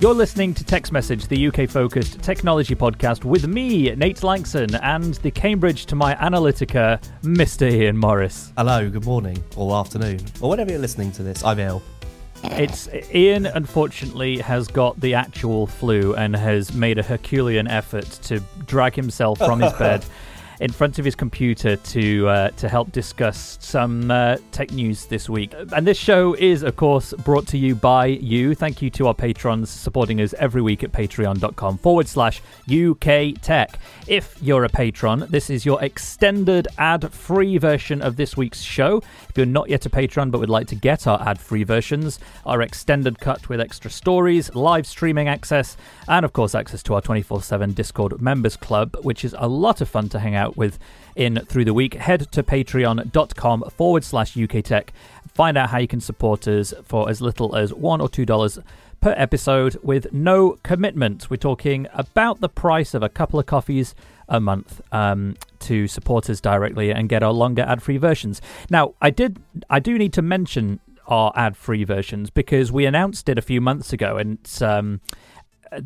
[0.00, 5.12] You're listening to Tech's Message, the UK focused technology podcast with me, Nate Lanxon, and
[5.16, 7.70] the Cambridge to my Analytica, Mr.
[7.70, 8.50] Ian Morris.
[8.56, 11.44] Hello, good morning, or afternoon, or whenever you're listening to this.
[11.44, 11.82] I'm ill.
[12.42, 18.40] It's Ian unfortunately has got the actual flu and has made a Herculean effort to
[18.66, 20.02] drag himself from his bed
[20.60, 25.28] in front of his computer to uh, to help discuss some uh, tech news this
[25.28, 25.54] week.
[25.74, 28.54] And this show is, of course, brought to you by you.
[28.54, 33.78] Thank you to our patrons supporting us every week at patreon.com forward slash UK Tech.
[34.06, 39.02] If you're a patron, this is your extended ad free version of this week's show.
[39.40, 42.60] You're not yet a patron but would like to get our ad free versions, our
[42.60, 47.40] extended cut with extra stories, live streaming access, and of course, access to our 24
[47.40, 50.78] 7 Discord members club, which is a lot of fun to hang out with
[51.16, 51.94] in through the week.
[51.94, 54.92] Head to patreon.com forward slash UK Tech.
[55.32, 58.58] Find out how you can support us for as little as one or two dollars
[59.00, 61.30] per episode with no commitment.
[61.30, 63.94] We're talking about the price of a couple of coffees
[64.30, 68.40] a month um, to support us directly and get our longer ad-free versions.
[68.70, 73.36] Now, I did, I do need to mention our ad-free versions because we announced it
[73.36, 75.00] a few months ago, and um,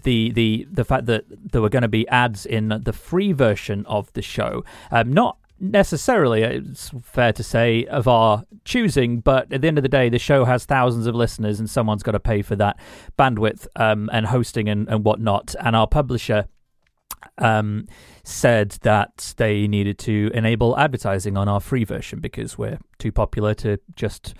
[0.03, 3.85] the the the fact that there were going to be ads in the free version
[3.87, 9.63] of the show, um, not necessarily, it's fair to say, of our choosing, but at
[9.63, 12.21] the end of the day, the show has thousands of listeners and someone's got to
[12.21, 12.79] pay for that
[13.19, 15.55] bandwidth um, and hosting and, and whatnot.
[15.61, 16.47] And our publisher
[17.39, 17.87] um,
[18.23, 23.55] said that they needed to enable advertising on our free version because we're too popular
[23.55, 24.35] to just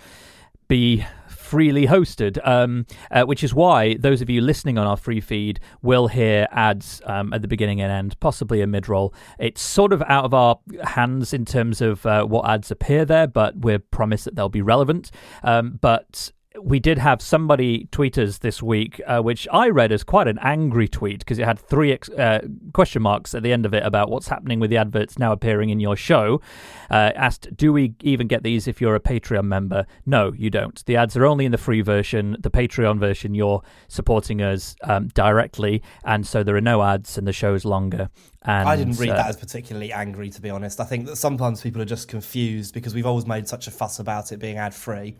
[0.67, 5.21] be freely hosted, um, uh, which is why those of you listening on our free
[5.21, 9.13] feed will hear ads um, at the beginning and end, possibly a mid roll.
[9.37, 13.27] It's sort of out of our hands in terms of uh, what ads appear there,
[13.27, 15.11] but we're promised that they'll be relevant.
[15.43, 16.31] Um, but
[16.61, 20.39] we did have somebody tweet us this week, uh, which I read as quite an
[20.41, 23.83] angry tweet because it had three ex- uh, question marks at the end of it
[23.83, 26.41] about what's happening with the adverts now appearing in your show.
[26.89, 29.85] Uh, asked, Do we even get these if you're a Patreon member?
[30.05, 30.83] No, you don't.
[30.85, 32.37] The ads are only in the free version.
[32.39, 37.27] The Patreon version, you're supporting us um, directly, and so there are no ads and
[37.27, 38.09] the show's longer.
[38.43, 40.79] And, I didn't read uh, that as particularly angry, to be honest.
[40.79, 43.99] I think that sometimes people are just confused because we've always made such a fuss
[43.99, 45.15] about it being ad free.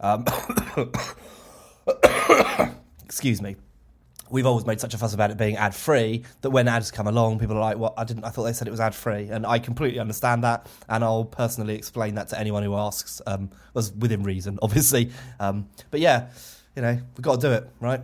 [0.00, 0.24] Um,
[3.04, 3.56] excuse me.
[4.28, 7.06] We've always made such a fuss about it being ad free that when ads come
[7.06, 8.24] along, people are like, "Well, I didn't.
[8.24, 11.24] I thought they said it was ad free," and I completely understand that, and I'll
[11.24, 15.12] personally explain that to anyone who asks, um, was within reason, obviously.
[15.38, 16.26] Um, but yeah,
[16.74, 18.00] you know, we've got to do it, right?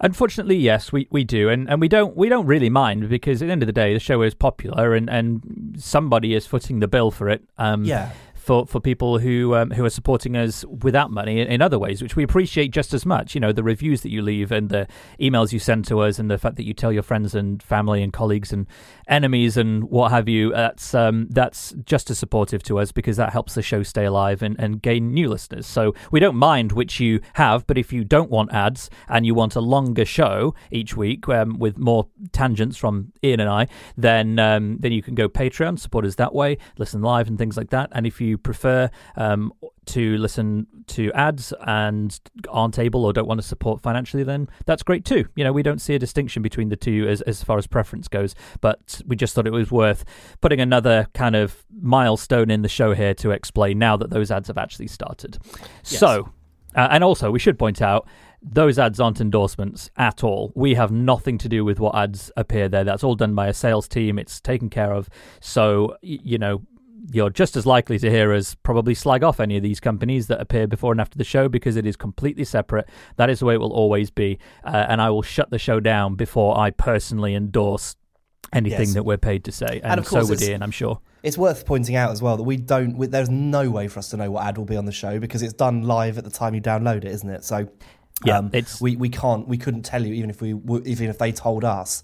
[0.00, 3.46] Unfortunately, yes, we, we do, and, and we don't we don't really mind because at
[3.46, 6.88] the end of the day, the show is popular, and, and somebody is footing the
[6.88, 7.40] bill for it.
[7.56, 8.10] Um, Yeah.
[8.44, 12.02] For, for people who um, who are supporting us without money in, in other ways,
[12.02, 13.36] which we appreciate just as much.
[13.36, 14.88] You know, the reviews that you leave and the
[15.20, 18.02] emails you send to us, and the fact that you tell your friends and family
[18.02, 18.66] and colleagues and
[19.06, 20.50] enemies and what have you.
[20.50, 24.42] That's um, that's just as supportive to us because that helps the show stay alive
[24.42, 25.66] and, and gain new listeners.
[25.66, 29.34] So we don't mind which you have, but if you don't want ads and you
[29.34, 34.38] want a longer show each week um, with more tangents from Ian and I, then
[34.38, 37.70] um, then you can go Patreon, support us that way, listen live and things like
[37.70, 37.88] that.
[37.92, 39.52] And if you prefer um,
[39.86, 44.82] to listen to ads and aren't able or don't want to support financially, then that's
[44.82, 45.26] great too.
[45.34, 48.08] You know, we don't see a distinction between the two as, as far as preference
[48.08, 50.04] goes, but we just thought it was worth
[50.40, 54.48] putting another kind of milestone in the show here to explain now that those ads
[54.48, 55.38] have actually started.
[55.82, 56.30] So,
[56.76, 58.06] uh, and also we should point out
[58.42, 60.52] those ads aren't endorsements at all.
[60.56, 62.82] We have nothing to do with what ads appear there.
[62.82, 64.18] That's all done by a sales team.
[64.18, 65.08] It's taken care of.
[65.40, 66.62] So, you know,
[67.10, 70.40] you're just as likely to hear us probably slag off any of these companies that
[70.40, 72.88] appear before and after the show because it is completely separate.
[73.16, 74.38] That is the way it will always be.
[74.64, 77.96] Uh, and I will shut the show down before I personally endorse
[78.52, 78.94] anything Yes.
[78.94, 79.80] that we're paid to say.
[79.82, 81.00] And, And so would Ian, I'm sure.
[81.22, 82.96] It's worth pointing out as well that we don't.
[82.96, 85.18] We, there's no way for us to know what ad will be on the show
[85.18, 87.44] because it's done live at the time you download it, isn't it?
[87.44, 87.68] So, um,
[88.24, 91.32] Yeah, it's- we we can't we couldn't tell you even if we even if they
[91.32, 92.02] told us.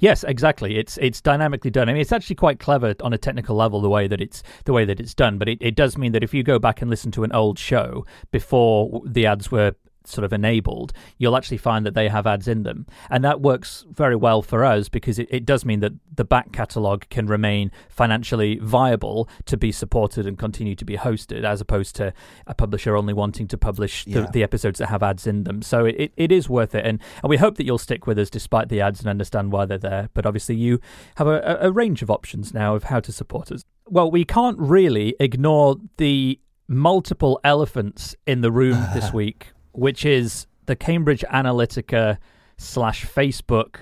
[0.00, 0.76] Yes, exactly.
[0.78, 1.88] It's it's dynamically done.
[1.88, 4.72] I mean, it's actually quite clever on a technical level the way that it's the
[4.72, 5.38] way that it's done.
[5.38, 7.58] But it, it does mean that if you go back and listen to an old
[7.58, 9.74] show before the ads were
[10.06, 12.86] sort of enabled, you'll actually find that they have ads in them.
[13.10, 16.52] And that works very well for us because it, it does mean that the back
[16.52, 21.96] catalogue can remain financially viable to be supported and continue to be hosted, as opposed
[21.96, 22.12] to
[22.46, 24.26] a publisher only wanting to publish the, Yeah.
[24.32, 25.62] the episodes that have ads in them.
[25.62, 26.84] So it, it is worth it.
[26.84, 29.64] And, and we hope that you'll stick with us despite the ads and understand why
[29.64, 30.10] they're there.
[30.14, 30.80] But obviously, you
[31.16, 33.62] have a, a a range of options now of how to support us.
[33.88, 40.46] Well, we can't really ignore the multiple elephants in the room this week, which is
[40.66, 42.18] the Cambridge Analytica
[42.56, 43.76] slash Facebook.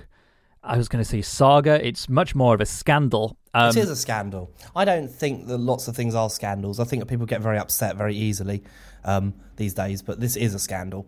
[0.64, 1.84] I was going to say saga.
[1.84, 3.36] It's much more of a scandal.
[3.54, 4.50] Um, it is a scandal.
[4.74, 6.80] I don't think that lots of things are scandals.
[6.80, 8.62] I think that people get very upset very easily
[9.04, 11.06] um, these days, but this is a scandal.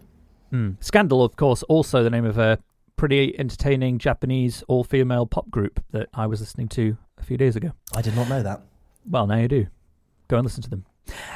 [0.51, 0.73] hmm.
[0.81, 2.59] Scandal, of course, also the name of a
[2.97, 7.57] pretty entertaining Japanese all female pop group that I was listening to a few days
[7.57, 7.73] ago.
[7.95, 8.63] I did not know that.
[9.09, 9.67] Well, now you do.
[10.29, 10.85] Go and listen to them.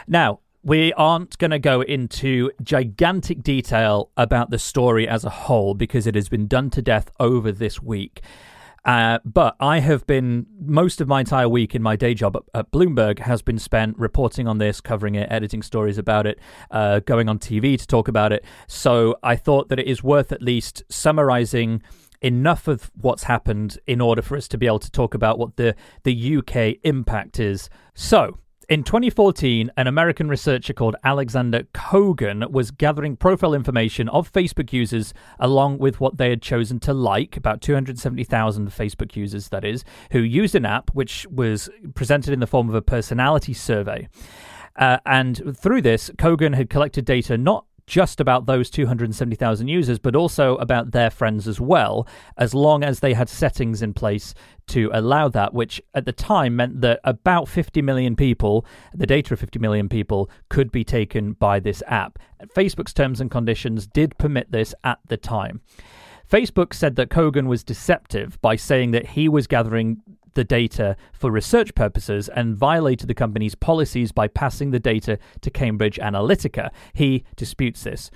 [0.06, 5.72] Now, we aren't going to go into gigantic detail about the story as a whole
[5.72, 8.20] because it has been done to death over this week.
[8.84, 12.42] Uh, but I have been most of my entire week in my day job at,
[12.52, 16.38] at Bloomberg has been spent reporting on this, covering it, editing stories about it,
[16.70, 18.44] uh, going on TV to talk about it.
[18.66, 21.82] So I thought that it is worth at least summarizing
[22.20, 25.56] enough of what's happened in order for us to be able to talk about what
[25.56, 27.70] the the UK impact is.
[27.94, 28.38] So.
[28.68, 35.14] In 2014, an American researcher called Alexander Kogan was gathering profile information of Facebook users
[35.40, 40.18] along with what they had chosen to like, about 270,000 Facebook users, that is, who
[40.18, 44.06] used an app which was presented in the form of a personality survey.
[44.76, 50.14] Uh, and through this, Kogan had collected data not just about those 270,000 users, but
[50.14, 52.06] also about their friends as well,
[52.36, 54.34] as long as they had settings in place
[54.68, 59.32] to allow that, which at the time meant that about 50 million people, the data
[59.32, 62.18] of 50 million people, could be taken by this app.
[62.54, 65.62] Facebook's terms and conditions did permit this at the time.
[66.30, 70.02] Facebook said that Kogan was deceptive by saying that he was gathering
[70.34, 75.50] the data for research purposes and violated the company's policies by passing the data to
[75.50, 76.70] Cambridge Analytica.
[76.92, 78.10] He disputes this.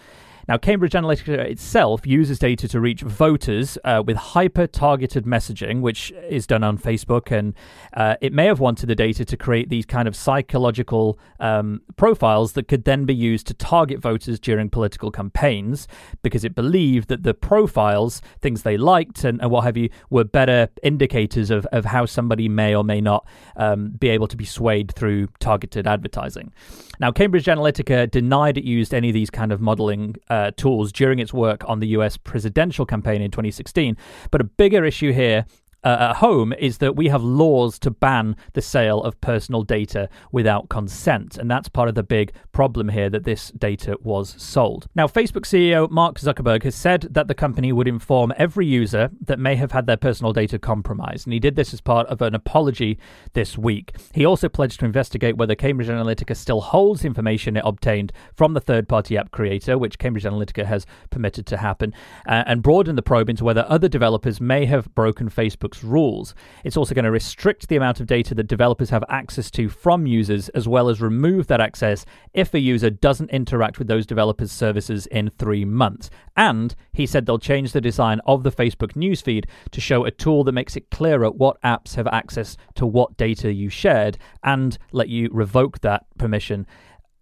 [0.49, 6.12] Now, Cambridge Analytica itself uses data to reach voters uh, with hyper targeted messaging, which
[6.29, 7.31] is done on Facebook.
[7.31, 7.55] And
[7.94, 12.53] uh, it may have wanted the data to create these kind of psychological um, profiles
[12.53, 15.87] that could then be used to target voters during political campaigns
[16.23, 20.25] because it believed that the profiles, things they liked and, and what have you, were
[20.25, 24.44] better indicators of, of how somebody may or may not um, be able to be
[24.44, 26.53] swayed through targeted advertising.
[27.00, 31.19] Now, Cambridge Analytica denied it used any of these kind of modeling uh, tools during
[31.19, 33.99] its work on the US presidential campaign in 2016.
[34.31, 35.44] But a bigger issue here
[35.84, 40.08] uh, at home is that we have laws to ban the sale of personal data
[40.31, 41.37] without consent.
[41.37, 44.87] And that's part of the big problem here that this data was sold.
[44.94, 49.38] Now, Facebook CEO Mark Zuckerberg has said that the company would inform every user that
[49.38, 51.26] may have had their personal data compromised.
[51.26, 52.99] And he did this as part of an apology
[53.32, 53.96] this week.
[54.12, 58.61] He also pledged to investigate whether Cambridge Analytica still holds information it obtained from the
[58.61, 61.93] third party app creator, which Cambridge Analytica has permitted to happen,
[62.26, 65.29] uh, and broaden the probe into whether other developers may have broken
[65.73, 66.35] Facebook's rules.
[66.65, 70.07] It's also going to restrict the amount of data that developers have access to from
[70.07, 72.05] users, as well as remove that access
[72.35, 76.11] if a user doesn't interact with those developers' services in three months.
[76.37, 80.44] And he said they'll change the design of the Facebook newsfeed to show a tool
[80.44, 85.08] that makes it clearer what apps have access to what data you shared and let
[85.08, 86.67] you revoke that permission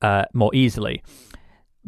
[0.02, 1.02] uh, more easily.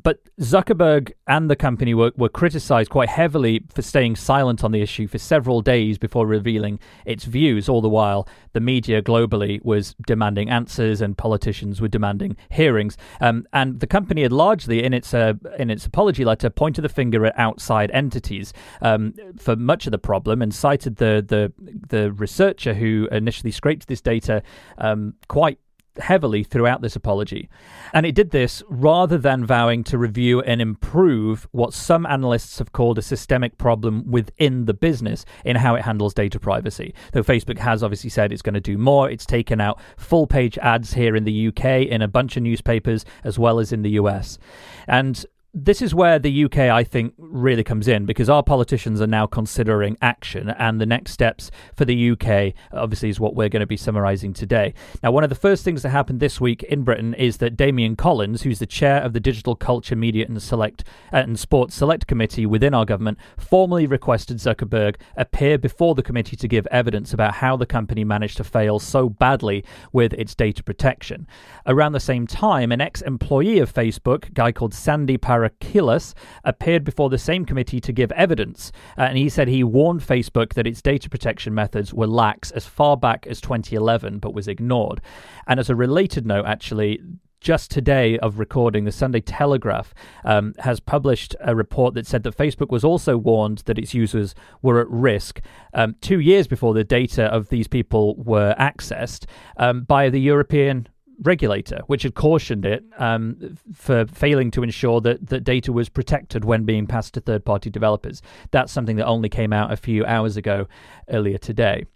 [0.01, 4.81] But Zuckerberg and the company were, were criticized quite heavily for staying silent on the
[4.81, 7.69] issue for several days before revealing its views.
[7.69, 12.97] All the while, the media globally was demanding answers and politicians were demanding hearings.
[13.21, 16.89] Um, and the company had largely, in its uh, in its apology letter, pointed the
[16.89, 21.53] finger at outside entities um, for much of the problem and cited the the
[21.89, 24.43] the researcher who initially scraped this data
[24.79, 25.59] um, quite
[25.99, 27.49] heavily throughout this apology.
[27.93, 32.73] And it did this rather than vowing to review and improve what some analysts have
[32.73, 36.95] called a systemic problem within the business in how it handles data privacy.
[37.13, 40.59] Though Facebook has obviously said it's going to do more, it's taken out full page
[40.59, 43.91] ads here in the UK in a bunch of newspapers as well as in the
[43.91, 44.39] US.
[44.87, 49.07] And this is where the UK, I think, really comes in because our politicians are
[49.07, 53.61] now considering action, and the next steps for the UK, obviously, is what we're going
[53.61, 54.73] to be summarising today.
[55.03, 57.97] Now, one of the first things that happened this week in Britain is that Damian
[57.97, 62.07] Collins, who's the chair of the Digital Culture, Media and Select uh, and Sports Select
[62.07, 67.35] Committee within our government, formally requested Zuckerberg appear before the committee to give evidence about
[67.35, 71.27] how the company managed to fail so badly with its data protection.
[71.67, 76.85] Around the same time, an ex-employee of Facebook, a guy called Sandy Par Parakilas appeared
[76.85, 80.67] before the same committee to give evidence, uh, and he said he warned Facebook that
[80.67, 85.01] its data protection methods were lax as far back as 2011, but was ignored.
[85.47, 87.01] And as a related note, actually,
[87.43, 89.93] just today of recording, the Sunday Telegraph
[90.25, 94.35] um, has published a report that said that Facebook was also warned that its users
[94.63, 95.41] were at risk
[95.75, 99.25] um, two years before the data of these people were accessed
[99.57, 100.89] um, by the European
[101.23, 106.45] regulator, which had cautioned it um, for failing to ensure that, that data was protected
[106.45, 108.23] when being passed to third party developers.
[108.50, 110.67] That's something that only came out a few hours ago
[111.09, 111.87] earlier today.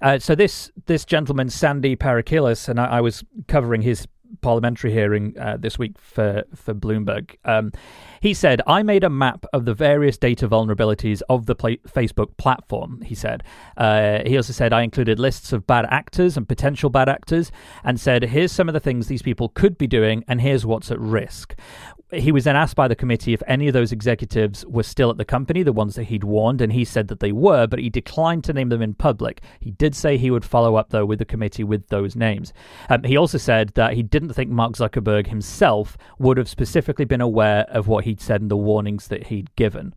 [0.00, 4.06] Uh, so this this gentleman Sandy Parakilas, and I, I was covering his
[4.40, 7.36] parliamentary hearing uh, this week for for Bloomberg.
[7.44, 7.72] Um,
[8.20, 13.02] he said, "I made a map of the various data vulnerabilities of the Facebook platform."
[13.02, 13.42] He said.
[13.76, 17.52] Uh, he also said, "I included lists of bad actors and potential bad actors,
[17.84, 20.90] and said, here's some of the things these people could be doing, and here's what's
[20.90, 21.54] at risk."
[22.12, 25.16] He was then asked by the committee if any of those executives were still at
[25.16, 27.88] the company, the ones that he'd warned, and he said that they were, but he
[27.88, 29.42] declined to name them in public.
[29.60, 32.52] He did say he would follow up, though, with the committee with those names.
[32.90, 37.20] Um, he also said that he didn't think Mark Zuckerberg himself would have specifically been
[37.20, 39.94] aware of what he'd said and the warnings that he'd given.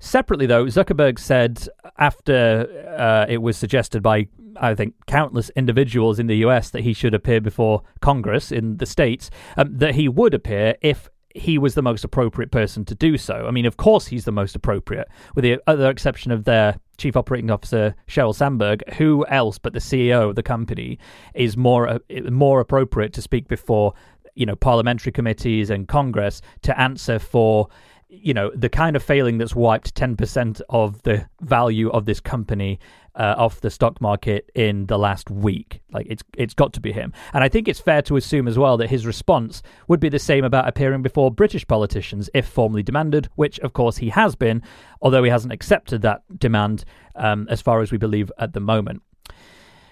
[0.00, 1.68] Separately, though, Zuckerberg said
[1.98, 2.66] after
[2.96, 7.14] uh, it was suggested by, I think, countless individuals in the US that he should
[7.14, 11.82] appear before Congress in the States, um, that he would appear if he was the
[11.82, 13.46] most appropriate person to do so.
[13.46, 17.16] I mean, of course, he's the most appropriate, with the other exception of their chief
[17.16, 18.82] operating officer Sheryl Sandberg.
[18.94, 20.98] Who else but the CEO of the company
[21.34, 21.98] is more uh,
[22.30, 23.94] more appropriate to speak before
[24.34, 27.68] you know parliamentary committees and Congress to answer for
[28.08, 32.78] you know the kind of failing that's wiped 10% of the value of this company
[33.14, 35.80] uh, off the stock market in the last week.
[35.92, 37.12] Like it's it's got to be him.
[37.34, 40.18] And i think it's fair to assume as well that his response would be the
[40.18, 44.62] same about appearing before british politicians if formally demanded which of course he has been
[45.02, 46.84] although he hasn't accepted that demand
[47.16, 49.02] um, as far as we believe at the moment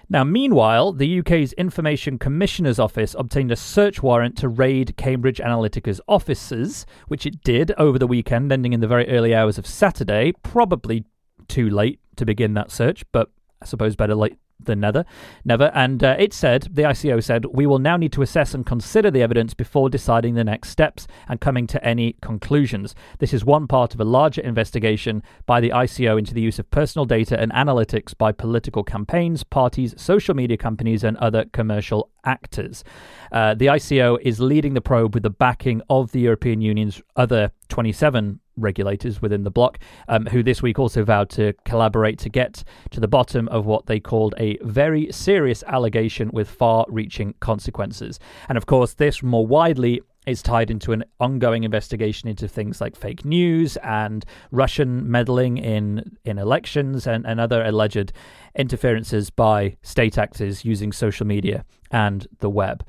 [0.09, 5.99] now, meanwhile, the UK's Information Commissioner's Office obtained a search warrant to raid Cambridge Analytica's
[6.07, 10.31] offices, which it did over the weekend, ending in the very early hours of Saturday.
[10.43, 11.03] Probably
[11.49, 15.05] too late to begin that search, but I suppose better late the nether,
[15.45, 15.71] never.
[15.73, 19.11] And uh, it said, the ICO said, we will now need to assess and consider
[19.11, 22.95] the evidence before deciding the next steps and coming to any conclusions.
[23.19, 26.69] This is one part of a larger investigation by the ICO into the use of
[26.71, 32.83] personal data and analytics by political campaigns, parties, social media companies, and other commercial actors.
[33.31, 37.51] Uh, the ICO is leading the probe with the backing of the European Union's other
[37.69, 42.63] 27 regulators within the bloc, um, who this week also vowed to collaborate to get
[42.91, 48.19] to the bottom of what they called a very serious allegation with far reaching consequences.
[48.49, 52.95] And of course, this more widely is tied into an ongoing investigation into things like
[52.95, 58.11] fake news and Russian meddling in, in elections and, and other alleged
[58.53, 62.85] interferences by state actors using social media and the web.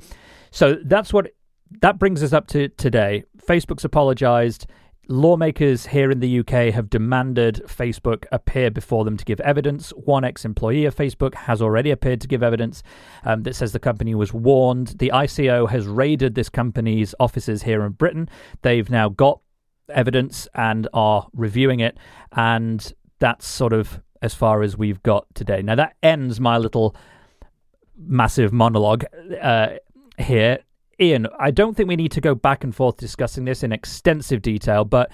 [0.50, 1.30] So that's what
[1.80, 3.24] that brings us up to today.
[3.46, 4.66] Facebook's apologized.
[5.10, 9.88] Lawmakers here in the UK have demanded Facebook appear before them to give evidence.
[9.90, 12.82] One ex employee of Facebook has already appeared to give evidence
[13.24, 14.98] um, that says the company was warned.
[14.98, 18.28] The ICO has raided this company's offices here in Britain.
[18.60, 19.40] They've now got
[19.88, 21.96] evidence and are reviewing it.
[22.32, 25.62] And that's sort of as far as we've got today.
[25.62, 26.94] Now, that ends my little
[27.96, 29.04] massive monologue
[29.40, 29.76] uh,
[30.18, 30.58] here.
[31.00, 34.42] Ian, I don't think we need to go back and forth discussing this in extensive
[34.42, 35.10] detail, but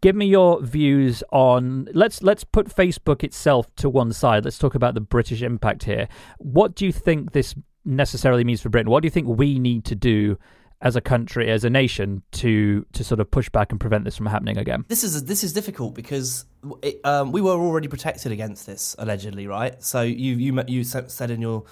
[0.00, 4.44] give me your views on let's let's put Facebook itself to one side.
[4.44, 6.08] Let's talk about the British impact here.
[6.38, 8.90] What do you think this necessarily means for Britain?
[8.90, 10.38] What do you think we need to do
[10.82, 14.16] as a country, as a nation, to to sort of push back and prevent this
[14.16, 14.86] from happening again?
[14.88, 16.46] This is this is difficult because
[16.82, 19.82] it, um, we were already protected against this allegedly, right?
[19.82, 21.64] So you you you said in your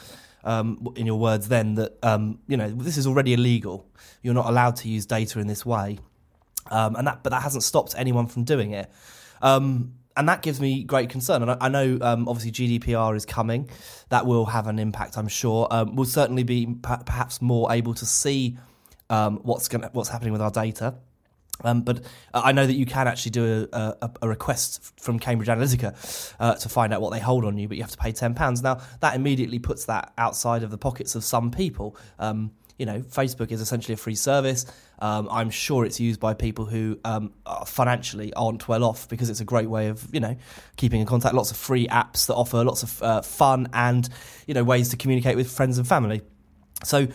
[0.45, 3.87] um, in your words then that um, you know this is already illegal.
[4.23, 5.99] You're not allowed to use data in this way,
[6.71, 8.91] um, and that but that hasn't stopped anyone from doing it.
[9.43, 11.43] Um, and that gives me great concern.
[11.43, 13.69] And I, I know, um, obviously, GDPR is coming.
[14.11, 15.67] That will have an impact, I'm sure.
[15.73, 18.57] Um, we'll certainly be p- perhaps more able to see
[19.09, 20.95] what's going what's happening with our data.
[21.63, 25.49] Um, but I know that you can actually do a, a, a request from Cambridge
[25.49, 28.13] Analytica uh, to find out what they hold on you, but you have to pay
[28.13, 28.61] ten pounds.
[28.61, 31.97] Now that immediately puts that outside of the pockets of some people.
[32.19, 34.67] Um, you know, Facebook is essentially a free service.
[34.99, 37.33] Um, I'm sure it's used by people who um,
[37.67, 40.37] financially aren't well off because it's a great way of, you know,
[40.77, 41.37] keeping in contact.
[41.37, 44.09] Lots of free apps that offer lots of uh, fun and,
[44.49, 46.23] you know, ways to communicate with friends and family.
[46.83, 47.07] So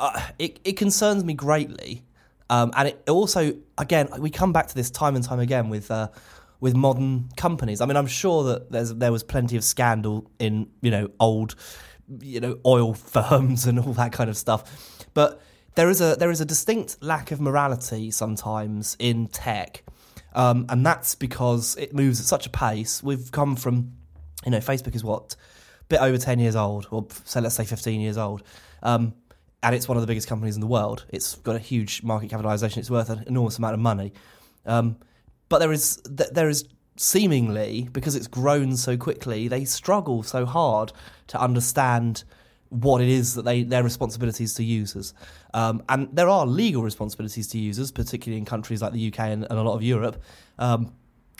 [0.00, 2.02] uh, it, it concerns me greatly.
[2.50, 5.90] Um, and it also, again, we come back to this time and time again with
[5.90, 6.08] uh,
[6.60, 7.80] with modern companies.
[7.80, 11.56] I mean, I'm sure that there's there was plenty of scandal in you know old
[12.20, 15.40] you know oil firms and all that kind of stuff but
[15.76, 19.82] there is a there is a distinct lack of morality sometimes in tech,
[20.34, 23.02] um, and that's because it moves at such a pace.
[23.02, 23.92] We've come from,
[24.44, 25.34] you know, Facebook is what,
[25.80, 28.42] a bit over ten years old, or so let's say fifteen years old,
[28.82, 29.14] um,
[29.64, 31.06] and it's one of the biggest companies in the world.
[31.08, 32.80] It's got a huge market capitalization.
[32.80, 34.12] It's worth an enormous amount of money,
[34.66, 34.96] um,
[35.48, 40.92] but there is there is seemingly because it's grown so quickly, they struggle so hard
[41.28, 42.24] to understand
[42.68, 45.14] what it is that they their responsibilities to users.
[45.54, 49.46] Um, and there are legal responsibilities to users, particularly in countries like the UK and,
[49.48, 50.22] and a lot of Europe.
[50.58, 50.92] Um,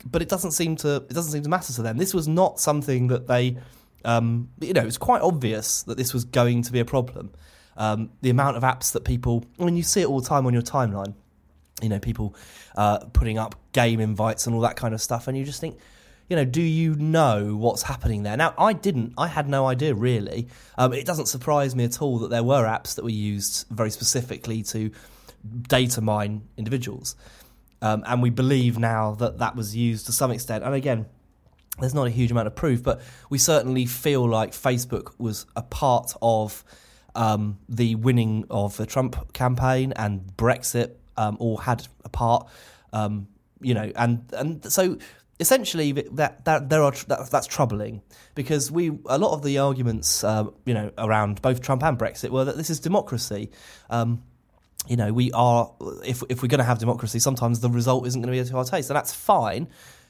[0.07, 1.99] but it doesn't seem to it doesn't seem to matter to them.
[1.99, 3.59] This was not something that they,
[4.05, 7.33] um, you know, it's quite obvious that this was going to be a problem.
[7.77, 10.47] Um, the amount of apps that people, I mean, you see it all the time
[10.47, 11.15] on your timeline.
[11.83, 12.37] You know, people
[12.77, 15.79] uh, putting up game invites and all that kind of stuff, and you just think,
[16.29, 18.37] you know, do you know what's happening there?
[18.37, 19.15] Now, I didn't.
[19.19, 20.49] I had no idea really.
[20.79, 23.91] Um, it doesn't surprise me at all that there were apps that were used very
[23.91, 24.91] specifically to
[25.69, 27.17] data mine individuals.
[27.83, 30.65] Um, and we believe now that that was used to some extent.
[30.65, 31.05] And again,
[31.79, 35.63] there's not a huge amount of proof, but we certainly feel like Facebook was a
[35.63, 36.65] part of
[37.15, 42.49] um, the winning of the Trump campaign and Brexit um, all had a part.
[42.93, 43.29] Um,
[43.61, 44.99] you know, and and so
[45.41, 48.03] essentially that that there are that, that's troubling
[48.35, 52.31] because we a lot of the arguments uh, you know around both Trump and Brexit
[52.31, 53.51] were that this is democracy.
[53.91, 54.23] Um,
[54.87, 55.73] you know, we are
[56.05, 58.57] if if we're going to have democracy, sometimes the result isn't going to be to
[58.57, 59.69] our taste, and that's fine.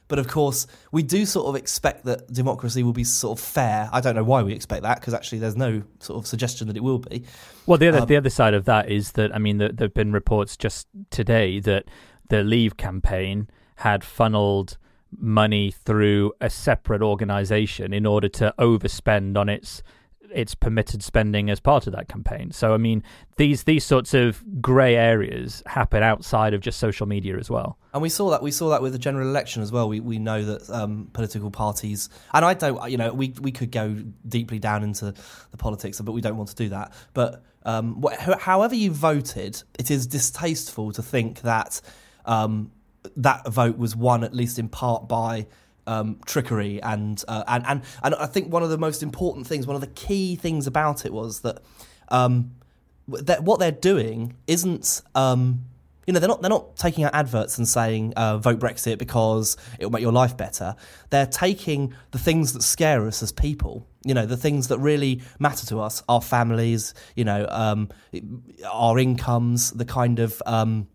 [0.08, 3.88] But of course, we do sort of expect that democracy will be sort of fair.
[3.92, 6.76] I don't know why we expect that because actually, there's no sort of suggestion that
[6.76, 7.24] it will be.
[7.66, 9.94] Well, the other um, the other side of that is that I mean, there have
[9.94, 11.84] been reports just today that
[12.28, 14.76] the Leave campaign had funneled
[15.18, 19.82] money through a separate organization in order to overspend on its
[20.32, 22.50] its permitted spending as part of that campaign.
[22.50, 23.02] So I mean,
[23.36, 27.78] these these sorts of grey areas happen outside of just social media as well.
[27.92, 29.88] And we saw that we saw that with the general election as well.
[29.88, 33.70] We we know that um, political parties, and I don't, you know, we we could
[33.70, 35.14] go deeply down into
[35.50, 36.92] the politics, but we don't want to do that.
[37.12, 41.80] But um, wh- however you voted, it is distasteful to think that.
[42.26, 42.70] Um,
[43.16, 45.46] that vote was won at least in part by
[45.86, 49.66] um, trickery and, uh, and and and I think one of the most important things,
[49.66, 51.62] one of the key things about it was that
[52.08, 52.52] um,
[53.08, 55.02] that what they're doing isn't.
[55.14, 55.64] Um,
[56.06, 59.56] you know they're not they're not taking out adverts and saying uh, vote Brexit because
[59.78, 60.76] it will make your life better.
[61.08, 65.22] They're taking the things that scare us as people, you know, the things that really
[65.38, 67.88] matter to us, our families, you know, um,
[68.70, 70.88] our incomes, the kind of um,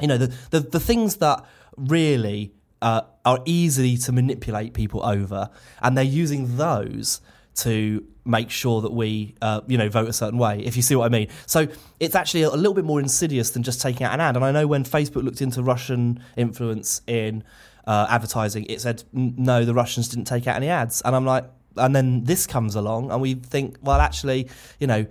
[0.00, 1.44] you know, the, the, the things that
[1.76, 5.50] really uh, are easy to manipulate people over,
[5.82, 7.20] and they're using those
[7.56, 10.60] to make sure that we, uh, you know, vote a certain way.
[10.60, 11.28] If you see what I mean.
[11.46, 14.36] So it's actually a little bit more insidious than just taking out an ad.
[14.36, 17.44] And I know when Facebook looked into Russian influence in
[17.86, 21.02] uh, advertising, it said no, the Russians didn't take out any ads.
[21.02, 21.44] And I'm like,
[21.76, 25.06] and then this comes along, and we think, well, actually, you know,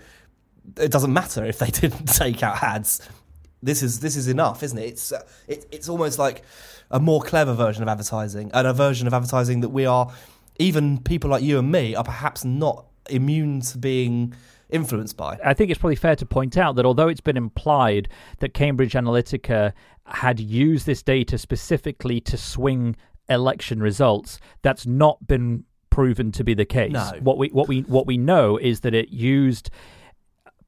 [0.78, 3.08] it doesn't matter if they didn't take out ads
[3.62, 4.86] this is this is enough, isn't it?
[4.86, 6.44] It's uh, it, it's almost like
[6.92, 10.12] a more clever version of advertising and a version of advertising that we are
[10.58, 14.34] even people like you and me are perhaps not immune to being
[14.70, 15.38] influenced by.
[15.44, 18.94] I think it's probably fair to point out that although it's been implied that Cambridge
[18.94, 19.74] Analytica
[20.06, 22.96] had used this data specifically to swing
[23.30, 26.92] election results, that's not been proven to be the case.
[26.92, 27.12] No.
[27.22, 29.70] What we what we what we know is that it used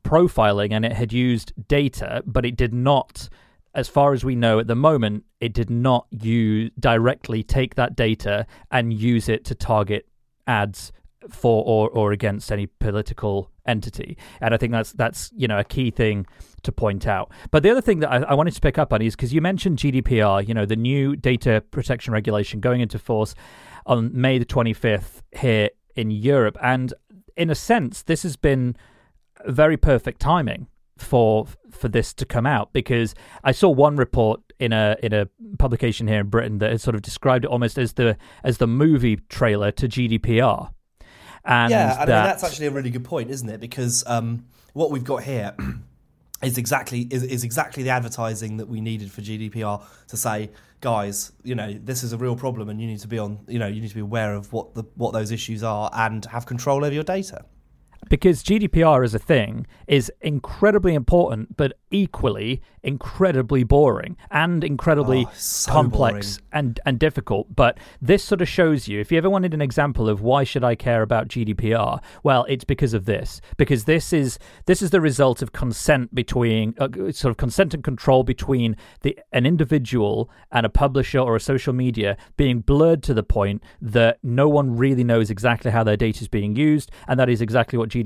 [0.04, 3.30] profiling and it had used data, but it did not,
[3.74, 7.96] as far as we know at the moment, it did not use directly take that
[7.96, 10.08] data and use it to target
[10.48, 10.92] ads
[11.30, 14.18] for or, or against any political entity.
[14.40, 16.26] And I think that's that's you know a key thing
[16.64, 17.32] to point out.
[17.52, 19.42] But the other thing that I, I wanted to pick up on is because you
[19.42, 23.36] mentioned GDPR, you know, the new data protection regulation going into force
[23.86, 26.94] on May the 25th here in Europe, and
[27.36, 28.76] in a sense, this has been
[29.48, 34.72] very perfect timing for for this to come out because I saw one report in
[34.72, 35.28] a in a
[35.58, 38.68] publication here in Britain that has sort of described it almost as the as the
[38.68, 40.72] movie trailer to GDPR.
[41.44, 43.60] And yeah, I that, mean that's actually a really good point, isn't it?
[43.60, 45.56] Because um, what we've got here
[46.44, 50.52] is exactly is, is exactly the advertising that we needed for GDPR to say,
[50.82, 53.58] guys, you know, this is a real problem, and you need to be on, you
[53.58, 56.46] know, you need to be aware of what the what those issues are and have
[56.46, 57.46] control over your data.
[58.12, 65.32] Because GDPR as a thing is incredibly important, but equally incredibly boring and incredibly Oh,
[65.36, 66.50] so complex boring.
[66.52, 67.56] and and difficult.
[67.56, 70.64] But this sort of shows you, if you ever wanted an example of why should
[70.64, 73.40] I care about GDPR, well, it's because of this.
[73.56, 77.84] Because this is this is the result of consent between uh, sort of consent and
[77.84, 83.14] control between the an individual and a publisher or a social media being blurred to
[83.14, 87.18] the point that no one really knows exactly how their data is being used, and
[87.20, 88.01] that is exactly what GDPR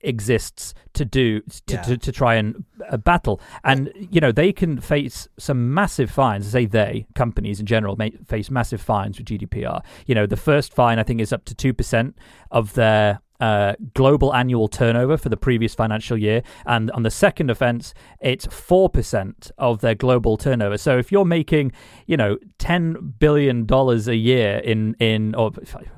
[0.00, 1.82] exists to do to, Yeah.
[1.82, 3.40] to, to try and uh, battle.
[3.64, 6.46] And you know they can face some massive fines.
[6.48, 10.72] Say they companies in general may face massive fines with GDPR you know the first
[10.72, 12.14] fine I think is up to 2%
[12.52, 17.50] of their uh, global annual turnover for the previous financial year, and on the second
[17.50, 20.76] offence, it's four percent of their global turnover.
[20.76, 21.72] So if you're making,
[22.06, 25.52] you know, ten billion dollars a year in in or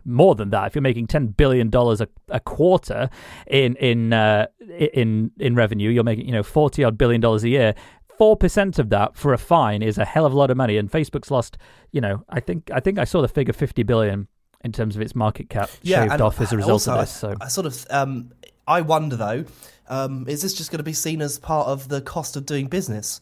[0.05, 3.09] more than that, if you're making ten billion dollars a, a quarter
[3.47, 4.47] in in uh,
[4.93, 7.75] in in revenue, you're making you know forty odd billion dollars a year.
[8.19, 10.77] Four percent of that for a fine is a hell of a lot of money,
[10.77, 11.57] and Facebook's lost.
[11.91, 14.29] You know, I think I think I saw the figure fifty billion
[14.65, 17.11] in terms of its market cap shaved off as a result also, of this.
[17.11, 18.33] So I, I sort of, um,
[18.67, 19.45] I wonder though,
[19.89, 22.67] um, is this just going to be seen as part of the cost of doing
[22.67, 23.21] business?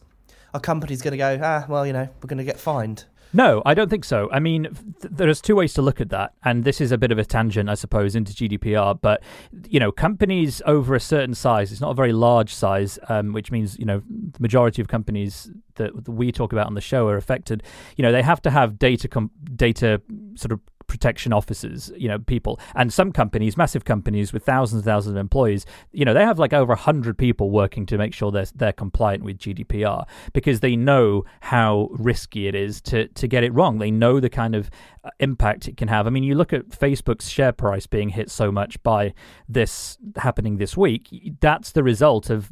[0.53, 3.05] Are company's going to go, ah, well, you know, we're going to get fined?
[3.31, 4.27] No, I don't think so.
[4.31, 7.11] I mean, th- there's two ways to look at that, and this is a bit
[7.11, 8.99] of a tangent, I suppose, into GDPR.
[8.99, 9.21] But
[9.67, 13.51] you know, companies over a certain size, it's not a very large size, um, which
[13.51, 17.07] means you know the majority of companies that, that we talk about on the show
[17.07, 17.61] are affected.
[17.97, 20.01] You know, they have to have data com- data
[20.33, 22.59] sort of protection officers, you know, people.
[22.75, 26.39] And some companies, massive companies with thousands and thousands of employees, you know, they have
[26.39, 30.75] like over 100 people working to make sure they're, they're compliant with GDPR because they
[30.75, 33.77] know how risky it is to, to get it wrong.
[33.77, 34.69] They know the kind of
[35.03, 36.07] uh, impact it can have.
[36.07, 39.13] I mean, you look at Facebook's share price being hit so much by
[39.47, 41.07] this happening this week,
[41.39, 42.49] that's the result of,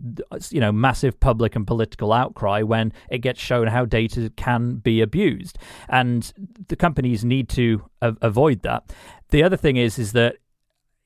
[0.51, 5.01] you know, massive public and political outcry when it gets shown how data can be
[5.01, 5.57] abused.
[5.89, 6.31] And
[6.67, 8.91] the companies need to a- avoid that.
[9.29, 10.37] The other thing is, is that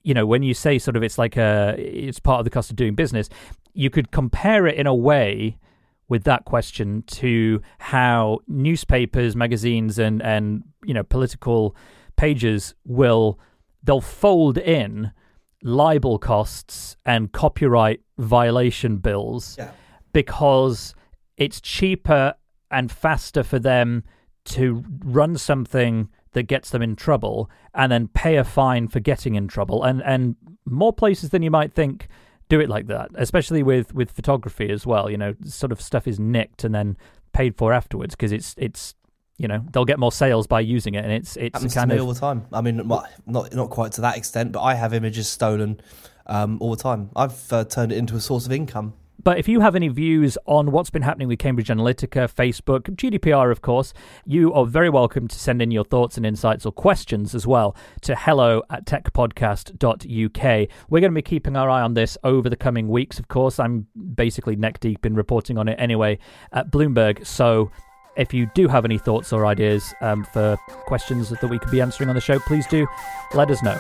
[0.04, 2.70] you know when you say sort of it's like a it's part of the cost
[2.70, 3.30] of doing business,
[3.74, 5.58] you could compare it in a way
[6.10, 11.76] with that question to how newspapers, magazines, and and you know political
[12.18, 13.40] pages will
[13.84, 15.12] they'll fold in
[15.64, 19.72] libel costs and copyright violation bills Yeah.
[20.12, 20.94] because
[21.38, 22.34] it's cheaper
[22.70, 24.04] and faster for them
[24.46, 29.36] to run something that gets them in trouble and then pay a fine for getting
[29.36, 32.08] in trouble and and more places than you might think
[32.50, 36.08] do it like that especially with with photography as well you know sort of stuff
[36.08, 36.98] is nicked and then
[37.34, 38.96] paid for afterwards because it's it's
[39.42, 41.96] you know they'll get more sales by using it and it's it's happens kind to
[41.96, 42.46] me of all the time.
[42.54, 45.82] I mean, not not quite to that extent, but I have images stolen
[46.28, 47.10] um, all the time.
[47.16, 48.94] I've uh, turned it into a source of income.
[49.24, 53.52] But if you have any views on what's been happening with Cambridge Analytica, Facebook, GDPR,
[53.52, 53.94] of course,
[54.26, 57.76] you are very welcome to send in your thoughts and insights or questions as well
[58.02, 60.70] to hello at techpodcast.uk.
[60.90, 63.60] We're going to be keeping our eye on this over the coming weeks, of course.
[63.60, 66.18] I'm basically neck deep in reporting on it anyway
[66.52, 67.26] at Bloomberg.
[67.26, 67.70] So
[68.18, 71.82] if you do have any thoughts or ideas um, for questions that we could be
[71.82, 72.88] answering on the show, please do
[73.34, 73.78] let us know.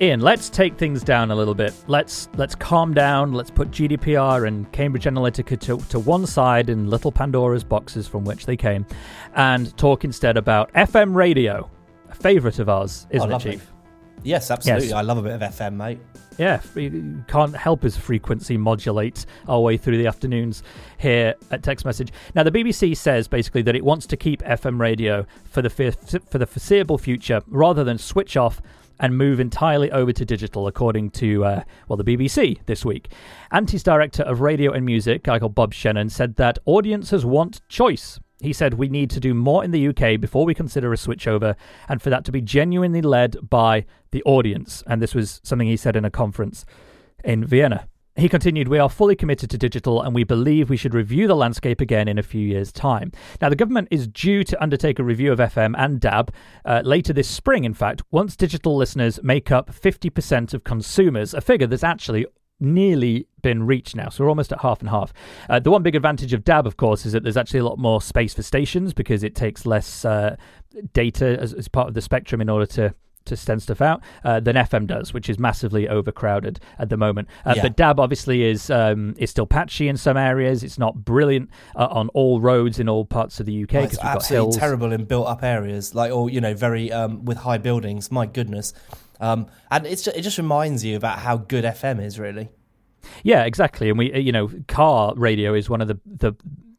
[0.00, 1.72] Ian, let's take things down a little bit.
[1.86, 3.32] Let's let's calm down.
[3.32, 8.24] Let's put GDPR and Cambridge Analytica to, to one side in little Pandora's boxes from
[8.24, 8.84] which they came,
[9.36, 11.70] and talk instead about FM radio,
[12.10, 13.40] a favourite of ours, isn't Oh, it.
[13.40, 13.70] Chief?
[14.24, 14.88] Yes, absolutely.
[14.88, 14.94] Yes.
[14.94, 16.00] I love a bit of FM, mate.
[16.38, 16.60] Yeah,
[17.28, 20.64] can't help us frequency modulate our way through the afternoons
[20.98, 22.12] here at Tech's Message.
[22.34, 26.38] Now, the BBC says basically that it wants to keep FM radio for the for
[26.38, 28.60] the foreseeable future, rather than switch off
[29.00, 33.10] and move entirely over to digital, according to uh, well the BBC this week.
[33.52, 37.60] Anti's director of radio and music, a guy called Bob Shennan, said that audiences want
[37.68, 38.20] choice.
[38.40, 41.56] He said we need to do more in the UK before we consider a switchover,
[41.88, 44.82] and for that to be genuinely led by the audience.
[44.86, 46.64] And this was something he said in a conference
[47.24, 47.88] in Vienna.
[48.16, 51.34] He continued, We are fully committed to digital and we believe we should review the
[51.34, 53.10] landscape again in a few years' time.
[53.42, 56.32] Now, the government is due to undertake a review of FM and DAB
[56.64, 61.40] uh, later this spring, in fact, once digital listeners make up 50% of consumers, a
[61.40, 62.24] figure that's actually
[62.60, 64.10] nearly been reached now.
[64.10, 65.12] So we're almost at half and half.
[65.50, 67.80] Uh, the one big advantage of DAB, of course, is that there's actually a lot
[67.80, 70.36] more space for stations because it takes less uh,
[70.92, 72.94] data as, as, part of the spectrum in order to
[73.26, 77.28] to send stuff out uh, than FM does, which is massively overcrowded at the moment.
[77.44, 77.62] Uh, yeah.
[77.62, 80.62] But DAB obviously is um, is still patchy in some areas.
[80.62, 84.02] It's not brilliant uh, on all roads in all parts of the UK because oh,
[84.02, 84.56] got hills.
[84.56, 88.10] terrible in built up areas, like or you know very um, with high buildings.
[88.10, 88.72] My goodness,
[89.20, 92.50] um, and it's just, it just reminds you about how good FM is really.
[93.22, 93.90] Yeah, exactly.
[93.90, 96.34] And we, you know, car radio is one of the the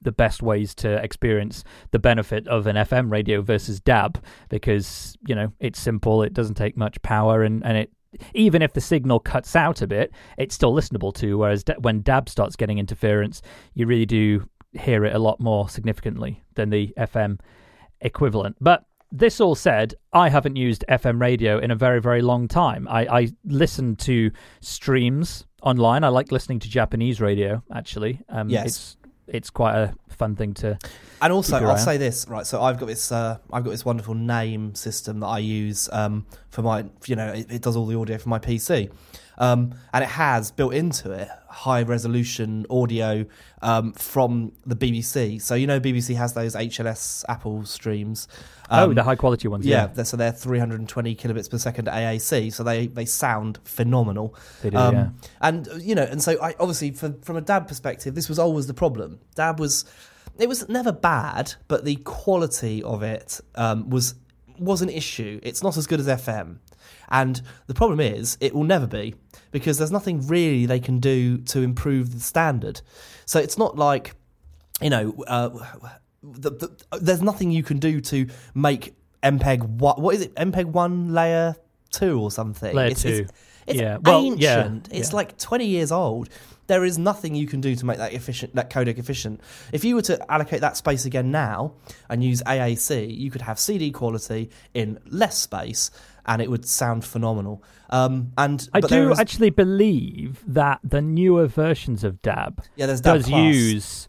[0.06, 5.36] the best ways to experience the benefit of an FM radio versus DAB because you
[5.36, 7.92] know it's simple, it doesn't take much power, and and it
[8.34, 11.38] even if the signal cuts out a bit, it's still listenable to.
[11.38, 13.42] Whereas when DAB starts getting interference,
[13.74, 17.40] you really do hear it a lot more significantly than the FM
[18.02, 18.56] equivalent.
[18.62, 22.88] But this all said, I haven't used FM radio in a very, very long time.
[22.90, 26.04] I, I listen to streams online.
[26.04, 27.64] I like listening to Japanese radio.
[27.74, 30.78] Actually, um, yes, it's it's quite a fun thing to.
[31.22, 32.46] And also, I'll say this right.
[32.46, 33.12] So I've got this.
[33.12, 36.86] Uh, I've got this wonderful Naim system that I use um, for my.
[37.06, 38.92] You know, it, it, does all the audio for my PC,
[39.38, 43.26] um, and it has built into it high resolution audio
[43.62, 45.42] um, from the BBC.
[45.42, 48.28] So you know, BBC has those HLS Apple streams.
[48.70, 49.66] oh, the high quality ones.
[49.66, 50.04] Yeah, yeah.
[50.04, 52.54] so they're 320 kilobits per second AAC.
[52.54, 54.36] So they they sound phenomenal.
[54.62, 55.10] They do, um, yeah.
[55.42, 58.68] And you know, and so I obviously from from a DAB perspective, this was always
[58.68, 59.20] the problem.
[59.36, 59.86] DAB was
[60.38, 64.16] it was never bad, but the quality of it um, was
[64.60, 65.40] was an issue.
[65.44, 66.58] It's not as good as FM.
[67.10, 69.16] And the problem is, it will never be
[69.52, 72.82] because there's nothing really they can do to improve the standard.
[73.26, 74.16] So it's not like,
[74.82, 75.50] you know, uh,
[76.24, 78.94] the, the, there's nothing you can do to make
[79.24, 81.56] MPEG what what is it MPEG one layer
[81.92, 82.76] two or something.
[82.76, 83.10] Layer it's, two.
[83.10, 83.32] It's,
[83.68, 83.98] it's yeah.
[84.02, 84.36] Well.
[84.36, 84.70] Yeah.
[84.92, 85.16] It's yeah.
[85.16, 86.30] like 20 years old.
[86.68, 89.40] There is nothing you can do to make that efficient, that codec efficient.
[89.72, 91.74] If you were to allocate that space again now
[92.10, 95.92] and use AAC, you could have CD quality in less space
[96.28, 97.64] and it would sound phenomenal.
[97.90, 99.20] Um, and I do is...
[99.20, 104.08] actually believe that the newer versions of DAB, yeah, DAB does use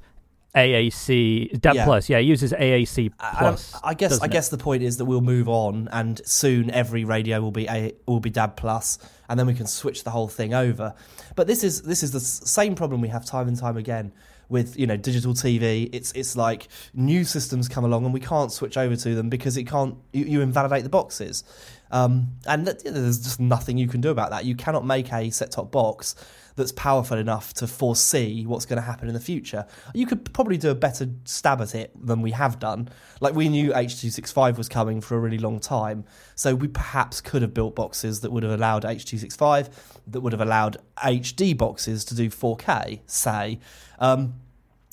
[0.57, 1.85] AAC DAB yeah.
[1.85, 2.09] Plus.
[2.09, 3.75] Yeah, it uses AAC Plus.
[3.75, 7.05] I, I guess I guess the point is that we'll move on, and soon every
[7.05, 10.29] radio will be a will be DAB Plus, and then we can switch the whole
[10.29, 10.95] thing over.
[11.35, 14.13] But this is this is the same problem we have time and time again
[14.49, 15.91] with you know digital TV.
[15.93, 19.57] It's it's like new systems come along and we can't switch over to them because
[19.57, 21.45] it can't you, you invalidate the boxes.
[21.91, 24.45] Um, and that, there's just nothing you can do about that.
[24.45, 26.17] You cannot make a set top box
[26.57, 29.67] that's powerful enough to foresee what's going to happen in the future.
[29.95, 32.89] You could probably do a better stab at it than we have done.
[33.21, 37.43] Like we knew H265 was coming for a really long time, so we perhaps could
[37.43, 39.71] have built boxes that would have allowed H265,
[40.09, 43.61] that would have allowed HD boxes to do 4K, say.
[43.99, 44.35] Um,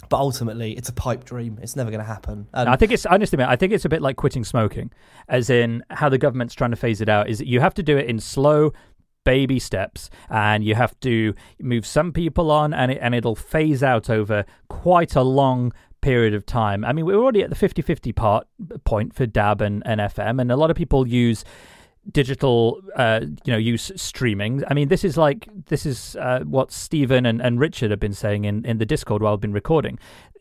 [0.10, 1.60] but ultimately it's a pipe dream.
[1.62, 2.48] It's never going to happen.
[2.54, 4.92] And I think it's honestly, I think it's a bit like quitting smoking,
[5.28, 7.30] as in how the government's trying to phase it out.
[7.30, 8.74] Is that you have to do it in slow,
[9.24, 13.84] baby steps and you have to move some people on and it, and it'll phase
[13.84, 16.84] out over quite a long period of time.
[16.84, 18.48] I mean, we're already at the 50-50 part
[18.84, 21.46] point for DAB and, and FM and a lot of people use
[22.12, 24.64] digital uh, you know use streaming.
[24.68, 28.14] I mean this is like this is uh, what stephen and, and richard have been
[28.14, 29.98] saying in, in the discord while i've been recording.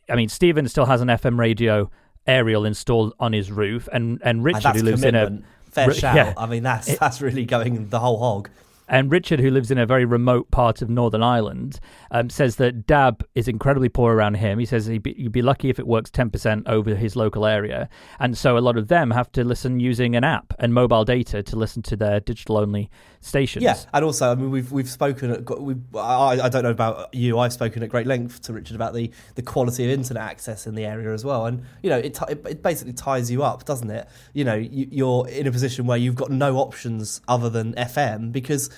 [0.09, 1.91] I mean stephen still has an fm radio
[2.27, 5.41] aerial installed on his roof and and richard who lives commitment.
[5.41, 8.49] in a fair shout yeah, i mean that's that's really going the whole hog
[8.93, 12.87] and Richard, who lives in a very remote part of Northern Ireland, um, says that
[12.87, 14.59] DAB is incredibly poor around him.
[14.59, 17.89] He says he'd be, you'd be lucky if it works 10% over his local area.
[18.21, 21.43] And so a lot of them have to listen using an app and mobile data
[21.43, 22.91] to listen to their digital only
[23.23, 23.63] stations.
[23.63, 25.31] Yeah, and also, I mean, we've we've spoken.
[25.31, 27.39] At, we've, I, I don't know about you.
[27.39, 30.75] I've spoken at great length to Richard about the, the quality of internet access in
[30.75, 31.47] the area as well.
[31.47, 34.07] And you know, it it, it basically ties you up, doesn't it?
[34.35, 38.33] You know, you, you're in a position where you've got no options other than FM
[38.33, 38.69] because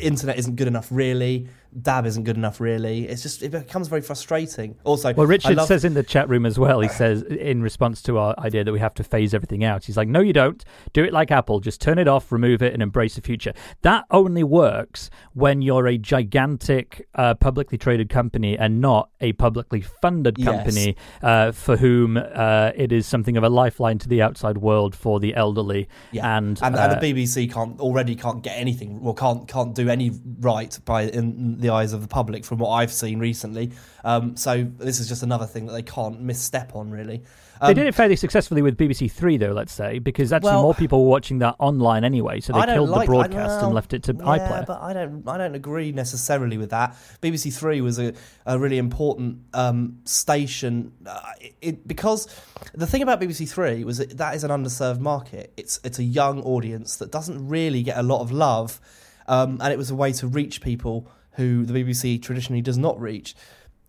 [0.00, 1.48] internet isn't good enough, really.
[1.80, 3.08] Dab isn't good enough really.
[3.08, 4.76] It's just it becomes very frustrating.
[4.84, 5.66] Also well richard love...
[5.66, 8.72] says in the chat room as well he says in response to our idea that
[8.72, 10.62] we have to phase everything out he's like no you don't.
[10.92, 11.60] Do it like apple.
[11.60, 13.54] Just turn it off remove it and embrace the future.
[13.82, 19.80] That only works when you're a gigantic uh, publicly traded company and not a publicly
[19.80, 20.96] funded company yes.
[21.22, 25.20] uh, for whom uh, it is something of a lifeline to the outside world for
[25.20, 26.36] the elderly yeah.
[26.36, 29.88] and, and, and the uh, bbc can't already can't get anything or can't can't do
[29.88, 33.72] any right by in the eyes of the public from what I've seen recently.
[34.04, 37.22] Um, so this is just another thing that they can't misstep on, really.
[37.62, 39.52] Um, they did it fairly successfully with BBC Three, though.
[39.52, 42.90] Let's say because actually Well- more people were watching that online anyway, so they killed
[42.90, 44.66] like- the broadcast and left it to yeah, iPlayer.
[44.66, 45.22] but I don't.
[45.28, 46.96] I don't agree necessarily with that.
[47.20, 48.14] BBC Three was a,
[48.46, 51.20] a really important um, station uh,
[51.60, 52.26] it, because
[52.74, 55.52] the thing about BBC Three was that, that is an underserved market.
[55.56, 58.80] It's it's a young audience that doesn't really get a lot of love,
[59.28, 63.00] um, and it was a way to reach people who the BBC traditionally does not
[63.00, 63.34] reach.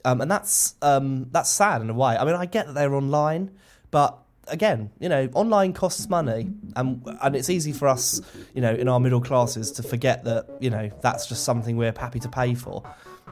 [0.06, 2.18] Um, and that's um, that's sad in a way.
[2.18, 3.52] I mean, I get that they're online,
[3.92, 8.22] but again, you know, online costs money, and and it's easy for us,
[8.54, 11.94] you know, in our middle classes to forget that you know that's just something we're
[11.98, 12.84] happy to pay for.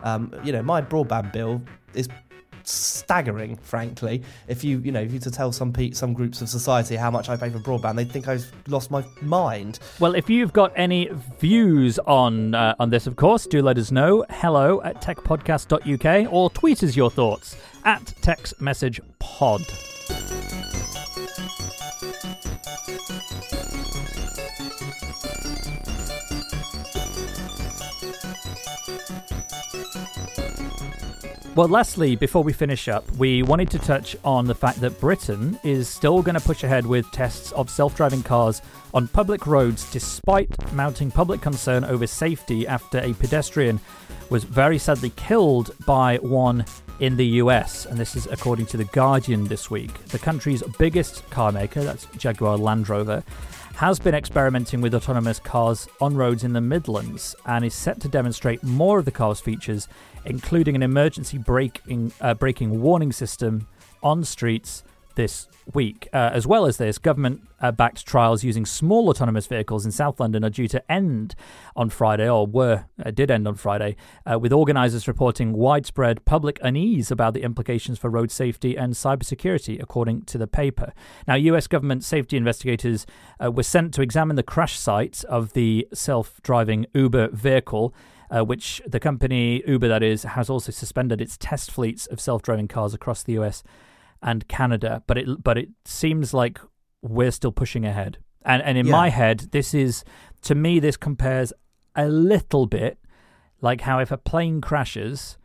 [0.03, 1.61] Um, you know, my broadband bill
[1.93, 2.07] is
[2.63, 4.23] staggering, frankly.
[4.47, 7.11] If you you know if you to tell some pe- some groups of society how
[7.11, 9.79] much I pay for broadband, they'd think I've lost my mind.
[9.99, 13.91] Well, if you've got any views on uh, on this, of course, do let us
[13.91, 14.25] know.
[14.29, 20.60] Hello at techpodcast.uk or tweet us your thoughts at textmessagepod.
[31.53, 35.59] Well, lastly, before we finish up, we wanted to touch on the fact that Britain
[35.65, 38.61] is still going to push ahead with tests of self driving cars
[38.93, 43.81] on public roads despite mounting public concern over safety after a pedestrian
[44.29, 46.63] was very sadly killed by one
[47.01, 47.85] in the US.
[47.85, 50.05] And this is according to The Guardian this week.
[50.05, 53.25] The country's biggest car maker, that's Jaguar Land Rover,
[53.75, 58.07] has been experimenting with autonomous cars on roads in the Midlands and is set to
[58.07, 59.87] demonstrate more of the car's features,
[60.25, 63.67] including an emergency braking, uh, braking warning system
[64.03, 64.83] on streets
[65.15, 66.07] this week.
[66.13, 70.19] Uh, as well as this, government uh, backed trials using small autonomous vehicles in South
[70.19, 71.35] London are due to end
[71.75, 73.95] on Friday, or were uh, did end on Friday,
[74.29, 79.81] uh, with organisers reporting widespread public unease about the implications for road safety and cybersecurity,
[79.81, 80.93] according to the paper.
[81.27, 83.05] Now, US government safety investigators
[83.43, 87.93] uh, were sent to examine the crash site of the self driving Uber vehicle.
[88.33, 92.65] Uh, which the company Uber, that is, has also suspended its test fleets of self-driving
[92.65, 93.61] cars across the US
[94.21, 95.03] and Canada.
[95.07, 96.59] But it but it seems like
[97.01, 98.17] we're still pushing ahead.
[98.43, 98.91] And and in Yeah.
[98.91, 100.03] my head, this is
[100.43, 101.53] to me this compares
[101.95, 102.97] a little bit
[103.61, 105.37] like how if a plane crashes,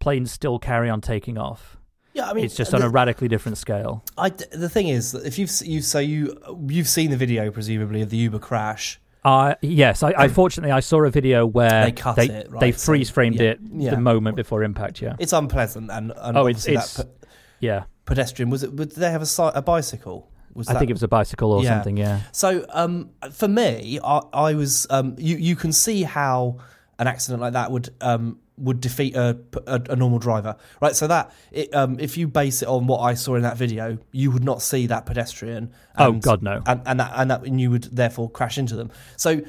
[0.00, 1.76] planes still carry on taking off.
[2.14, 4.02] Yeah, I mean, It's just on the- a radically different scale.
[4.16, 6.36] I, the thing is, that if you've you so you
[6.68, 9.00] you've seen the video presumably of the Uber crash.
[9.24, 12.60] Uh, yes, I, I fortunately I saw a video where They cut they, it, right,
[12.60, 13.90] they freeze framed yeah, it yeah.
[13.90, 15.02] the moment before impact.
[15.02, 17.08] Yeah, It's unpleasant and, and Oh, it's- it's- that
[17.60, 17.84] yeah.
[18.08, 18.74] Pedestrian was it?
[18.74, 20.18] Did they have a, a bicycle?
[20.54, 21.74] Was I that- think it was a bicycle or Yeah.
[21.76, 21.96] something.
[21.96, 22.20] Yeah.
[22.32, 26.58] So um, for me, I, I was um, you you can see how
[26.98, 30.96] an accident like that would um, would defeat a, a, a normal driver, right?
[30.96, 33.98] So that it, um, if you base it on what I saw in that video,
[34.10, 35.70] you would not see that pedestrian.
[35.96, 36.60] Oh, God, no.
[36.66, 38.90] And and that and that and you would therefore crash into them.
[39.16, 39.42] So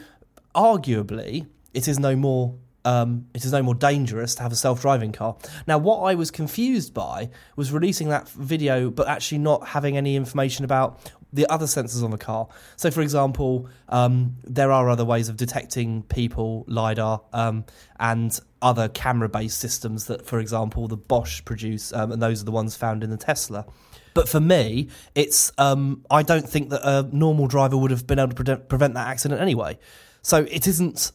[0.53, 2.55] arguably, it is no more.
[2.85, 5.35] Um, it is no more dangerous to have a self-driving car.
[5.67, 10.15] Now, what I was confused by was releasing that video, but actually not having any
[10.15, 10.99] information about
[11.31, 12.47] the other sensors on the car.
[12.75, 17.65] So, for example, um, there are other ways of detecting people, lidar, um,
[17.99, 22.51] and other camera-based systems that, for example, the Bosch produce, um, and those are the
[22.51, 23.65] ones found in the Tesla.
[24.13, 28.19] But for me, it's um, I don't think that a normal driver would have been
[28.19, 29.77] able to prevent, prevent that accident anyway.
[30.21, 31.11] So it isn't.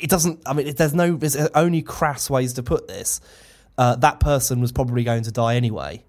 [0.00, 0.40] It doesn't.
[0.46, 1.16] I mean, there's no.
[1.16, 3.20] There's only crass ways to put this.
[3.78, 6.02] Uh, that person was probably going to die anyway,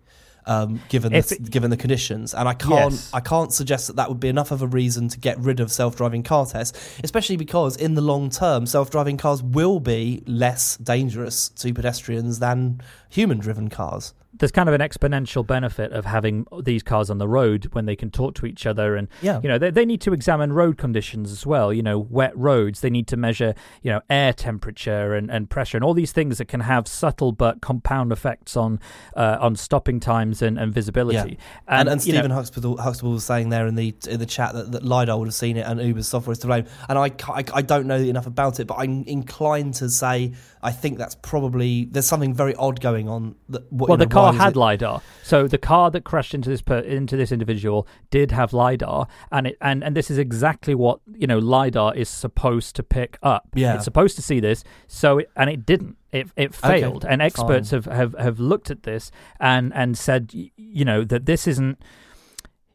[0.46, 2.34] um, given the, it- given the conditions.
[2.34, 2.94] And I can't.
[2.94, 3.12] Yes.
[3.14, 5.72] I can't suggest that that would be enough of a reason to get rid of
[5.72, 11.50] self-driving car tests, especially because in the long term, self-driving cars will be less dangerous
[11.50, 14.14] to pedestrians than human-driven cars.
[14.40, 17.96] There's kind of an exponential benefit of having these cars on the road when they
[17.96, 19.40] can talk to each other and Yeah.
[19.42, 22.82] you know they, they need to examine road conditions as well you know wet roads
[22.82, 26.38] they need to measure you know air temperature and, and pressure and all these things
[26.38, 28.80] that can have subtle but compound effects on
[29.16, 33.26] uh, on stopping times and, and visibility And, and, you know, Stephen Huxtable, Huxtable was
[33.26, 35.82] saying there in the in the chat that, that Lidar would have seen it and
[35.82, 36.66] Uber's software is to blame.
[36.90, 40.72] And I, I, I don't know enough about it, but I'm inclined to say I
[40.72, 43.36] think that's probably there's something very odd going on.
[43.50, 46.04] That, what, well, you the know, why car had it- lidar, so the car that
[46.04, 50.10] crashed into this per, into this individual did have lidar, and it and and this
[50.10, 53.48] is exactly what you know lidar is supposed to pick up.
[53.54, 53.76] Yeah.
[53.76, 55.98] it's supposed to see this, so it, and it didn't.
[56.12, 60.32] It it Okay, failed, and experts have, have have looked at this and and said
[60.34, 61.78] you know that this isn't.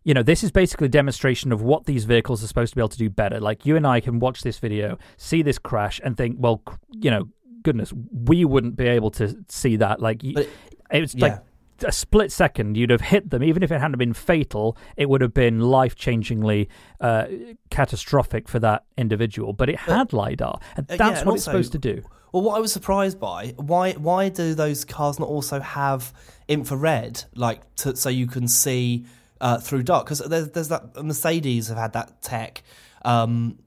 [0.04, 2.80] You know, this is basically a demonstration of what these vehicles are supposed to be
[2.80, 3.38] able to do better.
[3.38, 6.60] Like you and I can watch this video, see this crash, and think, well,
[6.90, 7.28] you know,
[7.62, 10.00] goodness, we wouldn't be able to see that.
[10.00, 10.48] Like it,
[10.90, 11.26] it was yeah.
[11.26, 11.38] like
[11.84, 13.42] a split second, you'd have hit them.
[13.42, 16.68] Even if it hadn't been fatal, it would have been life changingly
[17.00, 17.26] uh,
[17.70, 19.52] catastrophic for that individual.
[19.52, 22.02] But it had lidar, and that's uh, yeah, and what also, it's supposed to do.
[22.32, 26.12] Well, what I was surprised by why why do those cars not also have
[26.48, 29.04] infrared, like to, so you can see
[29.40, 30.06] uh, through dark?
[30.06, 32.62] Because there's there's that Mercedes have had that tech.
[33.04, 33.58] Um,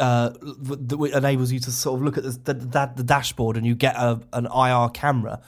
[0.00, 3.74] uh, that enables you to sort of look at the, the, the dashboard and you
[3.74, 5.40] get a, an IR camera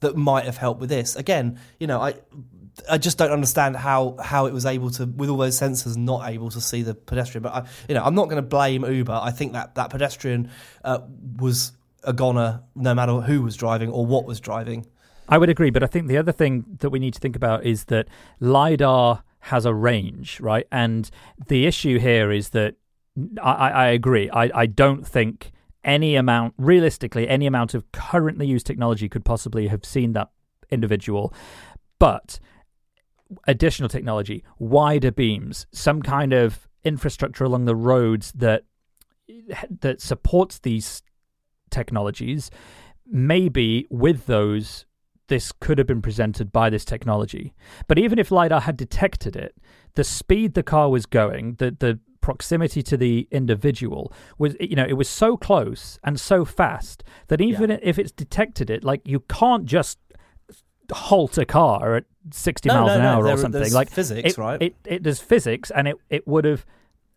[0.00, 1.16] that might have helped with this.
[1.16, 2.14] Again, you know, I
[2.90, 6.28] I just don't understand how how it was able to, with all those sensors, not
[6.28, 7.42] able to see the pedestrian.
[7.42, 9.18] But I, you know, I'm not going to blame Uber.
[9.20, 10.50] I think that that pedestrian
[10.84, 11.00] uh,
[11.38, 11.72] was
[12.04, 14.86] a goner, no matter who was driving or what was driving.
[15.28, 17.64] I would agree, but I think the other thing that we need to think about
[17.64, 18.06] is that
[18.38, 20.66] lidar has a range, right?
[20.70, 21.10] And
[21.48, 22.76] the issue here is that
[23.42, 24.30] I, I agree.
[24.30, 25.52] I, I don't think
[25.84, 30.30] any amount, realistically, any amount of currently used technology could possibly have seen that
[30.70, 31.32] individual.
[31.98, 32.40] But
[33.46, 38.64] additional technology, wider beams, some kind of infrastructure along the roads that
[39.80, 41.02] that supports these
[41.70, 42.50] technologies,
[43.06, 44.86] maybe with those
[45.28, 47.52] this could have been presented by this technology.
[47.88, 49.56] But even if LiDAR had detected it,
[49.94, 54.84] the speed the car was going, the, the proximity to the individual was you know
[54.84, 57.78] it was so close and so fast that even yeah.
[57.82, 59.96] if it's detected it like you can't just
[60.90, 63.88] halt a car at 60 no, miles no, an no, hour there, or something like
[63.88, 66.66] physics it, right it, it does physics and it, it would have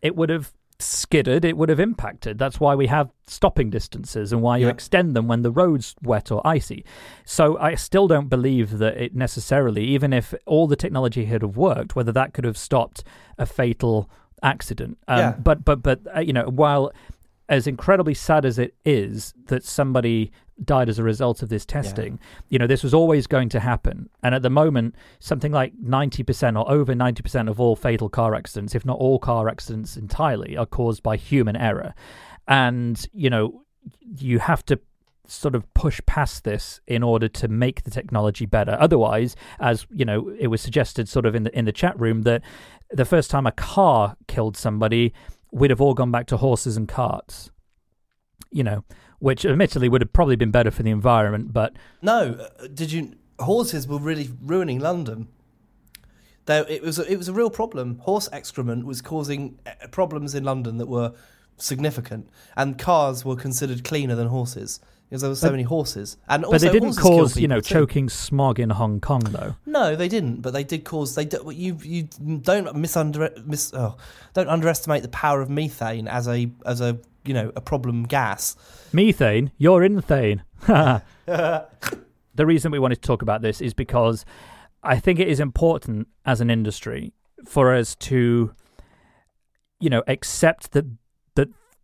[0.00, 4.40] it would have skidded it would have impacted that's why we have stopping distances and
[4.40, 4.72] why you yeah.
[4.72, 6.84] extend them when the road's wet or icy
[7.24, 11.56] so i still don't believe that it necessarily even if all the technology had have
[11.56, 13.02] worked whether that could have stopped
[13.38, 14.08] a fatal
[14.42, 14.98] accident.
[15.08, 15.34] Um, yeah.
[15.38, 16.92] But but but uh, you know, while
[17.48, 20.30] as incredibly sad as it is that somebody
[20.64, 22.40] died as a result of this testing, yeah.
[22.48, 24.08] you know, this was always going to happen.
[24.22, 28.74] And at the moment, something like 90% or over 90% of all fatal car accidents,
[28.74, 31.94] if not all car accidents entirely, are caused by human error.
[32.46, 33.64] And, you know,
[34.16, 34.78] you have to
[35.30, 38.76] sort of push past this in order to make the technology better.
[38.80, 42.22] Otherwise, as you know, it was suggested sort of in the in the chat room
[42.22, 42.42] that
[42.90, 45.12] the first time a car killed somebody,
[45.52, 47.50] we'd have all gone back to horses and carts.
[48.50, 48.84] You know,
[49.20, 52.48] which admittedly would have probably been better for the environment, but no.
[52.58, 53.14] Uh, did you?
[53.38, 55.28] Horses were really ruining London.
[56.46, 57.98] There, it was a, it was a real problem.
[58.00, 61.12] Horse excrement was causing uh, problems in London that were
[61.60, 66.16] significant, and cars were considered cleaner than horses because there were so but, many horses.
[66.28, 67.74] And but they didn't cause you know too.
[67.74, 69.56] choking smog in Hong Kong though.
[69.66, 70.40] No, they didn't.
[70.40, 71.14] But they did cause.
[71.14, 73.96] They do, you you don't misunder mis, oh,
[74.34, 78.56] don't underestimate the power of methane as a as a you know a problem gas.
[78.92, 80.42] Methane, you're in the thing.
[82.34, 84.24] The reason we wanted to talk about this is because
[84.82, 87.12] I think it is important as an industry
[87.44, 88.54] for us to
[89.78, 90.86] you know accept that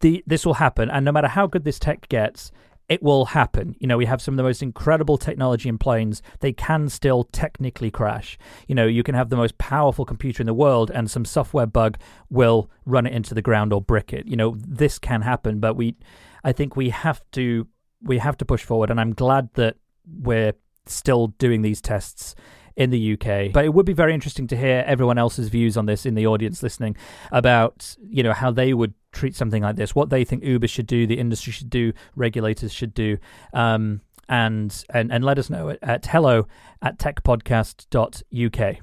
[0.01, 2.51] the this will happen and no matter how good this tech gets
[2.89, 3.75] it will happen.
[3.81, 6.23] You know, we have some of the most incredible technology in planes.
[6.41, 8.39] They can still technically crash.
[8.69, 11.67] You know, you can have the most powerful computer in the world and some software
[11.67, 11.99] bug
[12.31, 14.27] will run it into the ground or brick it.
[14.27, 15.97] You know, this can happen, but we
[16.45, 17.67] I think we have to
[18.03, 19.77] we have to push forward and I'm glad that
[20.07, 20.53] we're
[20.87, 22.37] still doing these tests
[22.77, 23.53] in the UK.
[23.53, 26.27] But it would be very interesting to hear everyone else's views on this in the
[26.27, 26.97] audience listening
[27.33, 30.87] about, you know, how they would treat something like this, what they think Uber should
[30.87, 33.19] do, the industry should do, regulators should do.
[33.53, 36.49] Um, and, and and let us know at, at hello
[36.83, 38.77] at techpodcast.uk.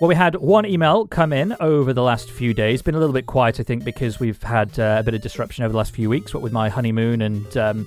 [0.00, 2.82] Well, we had one email come in over the last few days.
[2.82, 5.64] Been a little bit quiet, I think, because we've had uh, a bit of disruption
[5.64, 6.34] over the last few weeks.
[6.34, 7.86] What with my honeymoon and um,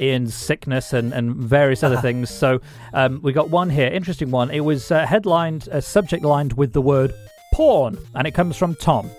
[0.00, 2.30] Ian's sickness and, and various other things.
[2.30, 2.60] So
[2.92, 4.50] um, we got one here, interesting one.
[4.50, 7.14] It was uh, headlined, uh, subject lined with the word
[7.52, 9.10] porn, and it comes from Tom.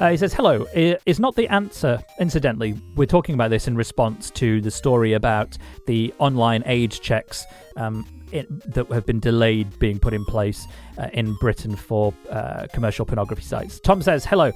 [0.00, 2.00] Uh, he says, Hello, is not the answer.
[2.20, 7.44] Incidentally, we're talking about this in response to the story about the online age checks
[7.76, 10.66] um, it, that have been delayed being put in place
[10.98, 13.80] uh, in Britain for uh, commercial pornography sites.
[13.80, 14.52] Tom says, Hello,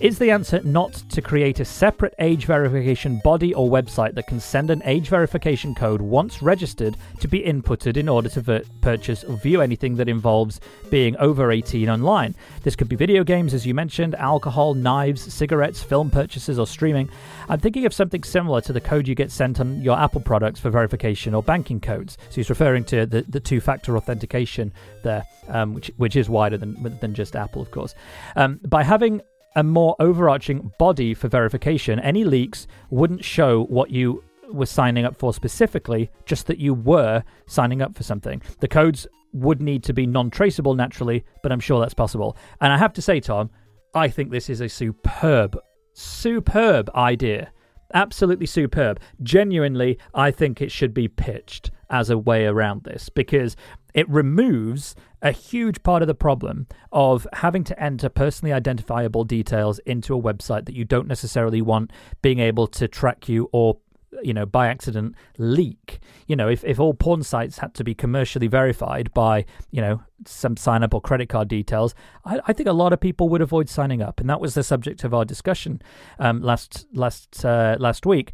[0.00, 4.38] is the answer not to create a separate age verification body or website that can
[4.38, 9.24] send an age verification code once registered to be inputted in order to ver- purchase
[9.24, 12.34] or view anything that involves being over 18 online?
[12.62, 17.08] This could be video games, as you mentioned, alcohol, knives, cigarettes, film purchases, or streaming.
[17.48, 20.60] I'm thinking of something similar to the code you get sent on your Apple products
[20.60, 22.18] for verification or banking codes.
[22.28, 24.72] So he's referring to the, the two factor authentication
[25.02, 27.94] there, um, which, which is wider than, than just Apple, of course.
[28.34, 29.22] Um, by having
[29.56, 35.16] a more overarching body for verification, any leaks wouldn't show what you were signing up
[35.16, 38.40] for specifically, just that you were signing up for something.
[38.60, 42.36] The codes would need to be non traceable naturally, but I'm sure that's possible.
[42.60, 43.50] And I have to say, Tom,
[43.94, 45.58] I think this is a superb,
[45.94, 47.50] superb idea.
[47.94, 49.00] Absolutely superb.
[49.22, 53.56] Genuinely, I think it should be pitched as a way around this because
[53.94, 59.78] it removes a huge part of the problem of having to enter personally identifiable details
[59.80, 61.90] into a website that you don't necessarily want
[62.22, 63.78] being able to track you or
[64.22, 66.00] you know by accident leak.
[66.26, 70.02] You know if, if all porn sites had to be commercially verified by you know
[70.24, 73.42] some sign up or credit card details I, I think a lot of people would
[73.42, 74.20] avoid signing up.
[74.20, 75.82] And that was the subject of our discussion
[76.18, 78.32] um, last last uh, last week.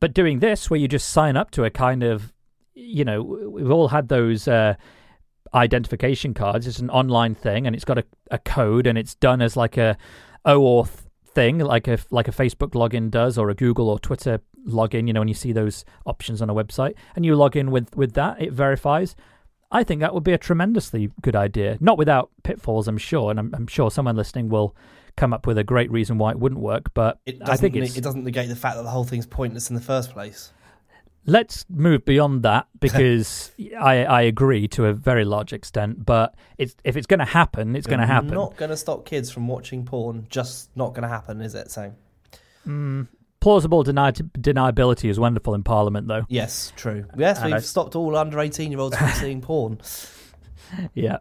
[0.00, 2.33] But doing this where you just sign up to a kind of
[2.74, 4.74] you know we've all had those uh,
[5.54, 9.40] identification cards it's an online thing and it's got a, a code and it's done
[9.40, 9.96] as like a
[10.46, 15.06] OAuth thing like a like a Facebook login does or a Google or Twitter login,
[15.06, 17.94] you know, when you see those options on a website and you log in with,
[17.96, 19.14] with that, it verifies.
[19.70, 21.78] I think that would be a tremendously good idea.
[21.80, 24.76] Not without pitfalls, I'm sure, and I'm, I'm sure someone listening will
[25.16, 26.94] come up with a great reason why it wouldn't work.
[26.94, 29.82] But I think it doesn't negate the fact that the whole thing's pointless in the
[29.82, 30.52] first place.
[31.26, 36.04] Let's move beyond that because I, I agree to a very large extent.
[36.04, 38.30] But it's, if it's going to happen, it's going to happen.
[38.30, 40.26] Not going to stop kids from watching porn.
[40.28, 41.70] Just not going to happen, is it?
[41.70, 41.92] So.
[42.66, 43.08] Mm,
[43.40, 46.24] plausible deni- deniability is wonderful in Parliament, though.
[46.28, 47.06] Yes, true.
[47.16, 47.58] Yes, and we've I...
[47.58, 49.80] stopped all under 18 year olds from seeing porn.
[50.94, 51.18] Yeah.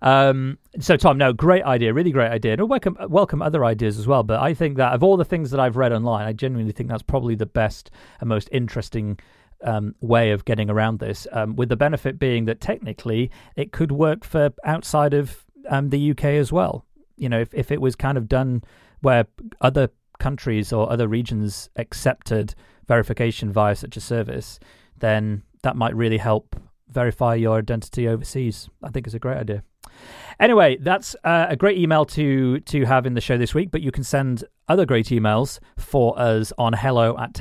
[0.00, 2.52] Um, so, Tom, no, great idea, really great idea.
[2.52, 4.22] And welcome, welcome other ideas as well.
[4.22, 6.88] But I think that of all the things that I've read online, I genuinely think
[6.88, 7.90] that's probably the best
[8.20, 9.18] and most interesting
[9.64, 11.26] um, way of getting around this.
[11.32, 16.10] Um, with the benefit being that technically it could work for outside of um, the
[16.10, 16.84] UK as well.
[17.16, 18.62] You know, if, if it was kind of done
[19.00, 19.26] where
[19.60, 19.88] other
[20.18, 22.54] countries or other regions accepted
[22.86, 24.58] verification via such a service,
[24.98, 26.56] then that might really help
[26.88, 28.68] verify your identity overseas.
[28.82, 29.62] I think it's a great idea.
[30.40, 33.80] Anyway, that's uh, a great email to to have in the show this week, but
[33.80, 37.32] you can send other great emails for us on hello at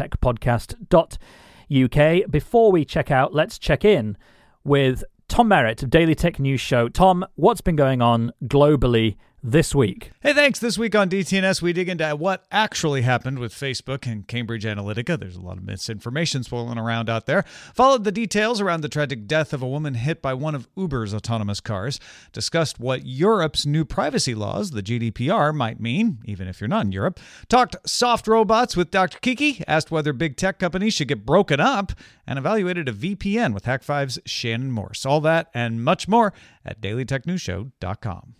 [1.73, 2.31] techpodcast.uk.
[2.31, 4.17] Before we check out, let's check in
[4.63, 6.89] with Tom Merritt of Daily Tech News Show.
[6.89, 10.11] Tom, what's been going on globally this week.
[10.21, 10.57] Hey, thanks.
[10.57, 15.19] This week on DTNS, we dig into what actually happened with Facebook and Cambridge Analytica.
[15.19, 17.43] There's a lot of misinformation swirling around out there.
[17.73, 21.13] Followed the details around the tragic death of a woman hit by one of Uber's
[21.13, 21.99] autonomous cars.
[22.31, 26.93] Discussed what Europe's new privacy laws, the GDPR, might mean, even if you're not in
[26.93, 27.19] Europe.
[27.49, 29.19] Talked soft robots with Dr.
[29.19, 29.61] Kiki.
[29.67, 31.91] Asked whether big tech companies should get broken up.
[32.25, 35.05] And evaluated a VPN with Hak5's Shannon Morse.
[35.05, 36.33] All that and much more
[36.65, 38.35] at dailytechnewsshow.com.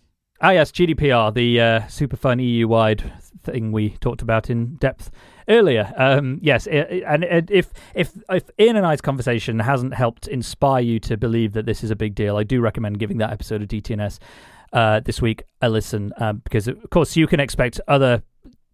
[0.46, 3.10] Ah, yes, GDPR, the uh, super fun EU wide
[3.44, 5.10] thing we talked about in depth
[5.48, 5.90] earlier.
[5.96, 11.16] Um, yes, and if if if Ian and I's conversation hasn't helped inspire you to
[11.16, 14.18] believe that this is a big deal, I do recommend giving that episode of DTNS
[14.74, 18.22] uh, this week a listen um, because, of course, you can expect other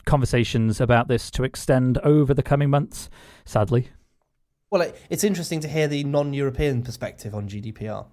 [0.06, 3.08] conversations about this to extend over the coming months.
[3.44, 3.90] Sadly.
[4.72, 8.06] Well, it's interesting to hear the non-European perspective on GDPR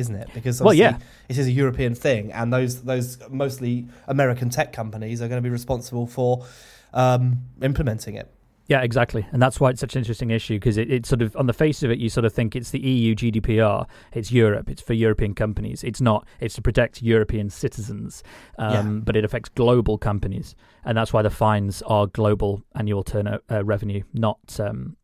[0.00, 0.28] isn't it?
[0.34, 0.98] Because well, yeah,
[1.28, 5.46] it is a European thing, and those those mostly American tech companies are going to
[5.46, 6.44] be responsible for
[6.92, 8.32] um, implementing it.
[8.66, 11.36] Yeah, exactly, and that's why it's such an interesting issue because it, it's sort of
[11.36, 14.70] on the face of it, you sort of think it's the EU GDPR, it's Europe,
[14.70, 15.82] it's for European companies.
[15.82, 16.26] It's not.
[16.38, 18.22] It's to protect European citizens,
[18.58, 19.02] um, yeah.
[19.04, 23.64] but it affects global companies, and that's why the fines are global annual turnover uh,
[23.64, 24.96] revenue, not um,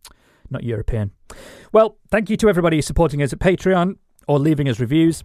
[0.50, 1.10] not European.
[1.72, 3.96] Well, thank you to everybody supporting us at Patreon
[4.26, 5.24] or leaving us reviews.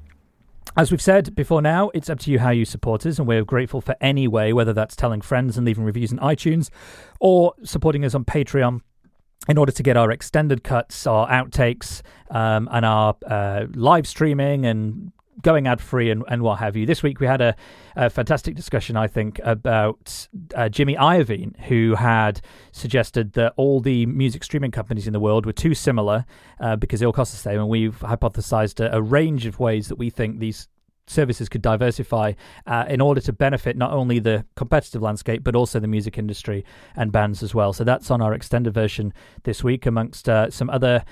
[0.78, 3.44] As we've said before now, it's up to you how you support us, and we're
[3.44, 6.70] grateful for any way, whether that's telling friends and leaving reviews in iTunes
[7.20, 8.82] or supporting us on Patreon
[9.50, 14.66] in order to get our extended cuts, our outtakes, um, and our uh, live streaming
[14.66, 15.12] and
[15.42, 16.86] going ad free and, and what have you.
[16.86, 17.56] This week we had a,
[17.96, 24.06] a fantastic discussion, I think, about uh, Jimmy Iovine, who had suggested that all the
[24.06, 26.26] music streaming companies in the world were too similar
[26.60, 27.60] uh, because they all cost the same.
[27.60, 30.68] And we've hypothesized a, a range of ways that we think these
[31.08, 32.34] services could diversify
[32.66, 36.64] uh, in order to benefit not only the competitive landscape but also the music industry
[36.96, 37.74] and bands as well.
[37.74, 39.14] So that's on our extended version
[39.44, 41.04] this week, amongst uh, some other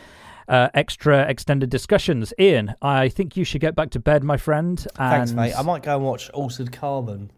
[0.50, 2.34] uh, extra extended discussions.
[2.40, 4.86] Ian, I think you should get back to bed, my friend.
[4.96, 5.54] Thanks, mate.
[5.58, 7.32] I might go and watch Altered Carbon.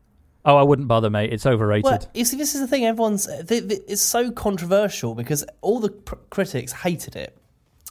[0.43, 1.31] Oh, I wouldn't bother, mate.
[1.31, 1.83] It's overrated.
[1.83, 2.85] Well, you see, this is the thing.
[2.85, 7.37] Everyone's it's so controversial because all the pr- critics hated it,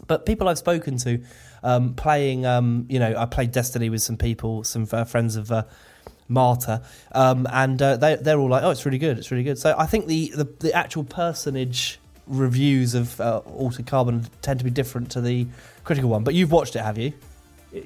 [0.08, 1.22] but people I've spoken to,
[1.62, 5.52] um, playing, um, you know, I played Destiny with some people, some uh, friends of
[5.52, 5.64] uh,
[6.26, 9.58] Marta, um, and uh, they they're all like, "Oh, it's really good, it's really good."
[9.58, 11.99] So I think the the, the actual personage
[12.30, 15.46] reviews of uh, Altered Carbon tend to be different to the
[15.84, 16.24] critical one.
[16.24, 17.12] But you've watched it, have you?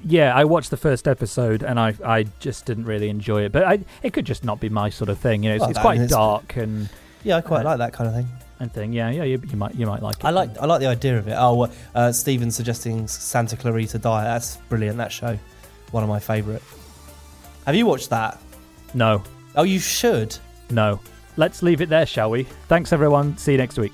[0.03, 3.51] Yeah, I watched the first episode and I I just didn't really enjoy it.
[3.51, 5.43] But I, it could just not be my sort of thing.
[5.43, 6.89] You know, it's, Well, it's quite dark and
[7.23, 8.27] Yeah, I quite Uh, like that kind of thing.
[8.59, 8.93] and thing.
[8.93, 10.25] Yeah, yeah, you, you might you might like it.
[10.25, 11.35] I like I like the idea of it.
[11.37, 14.25] Oh, uh, Stephen suggesting Santa Clarita Diet.
[14.25, 14.97] That's brilliant.
[14.97, 15.37] That show,
[15.91, 16.63] one of my favourite.
[17.67, 18.39] Have you watched that?
[18.95, 19.21] No,
[19.55, 20.35] Oh, you should.
[20.71, 20.99] no.
[21.37, 22.43] Let's leave it there, shall we?
[22.69, 23.37] Thanks, everyone.
[23.37, 23.93] See you next week.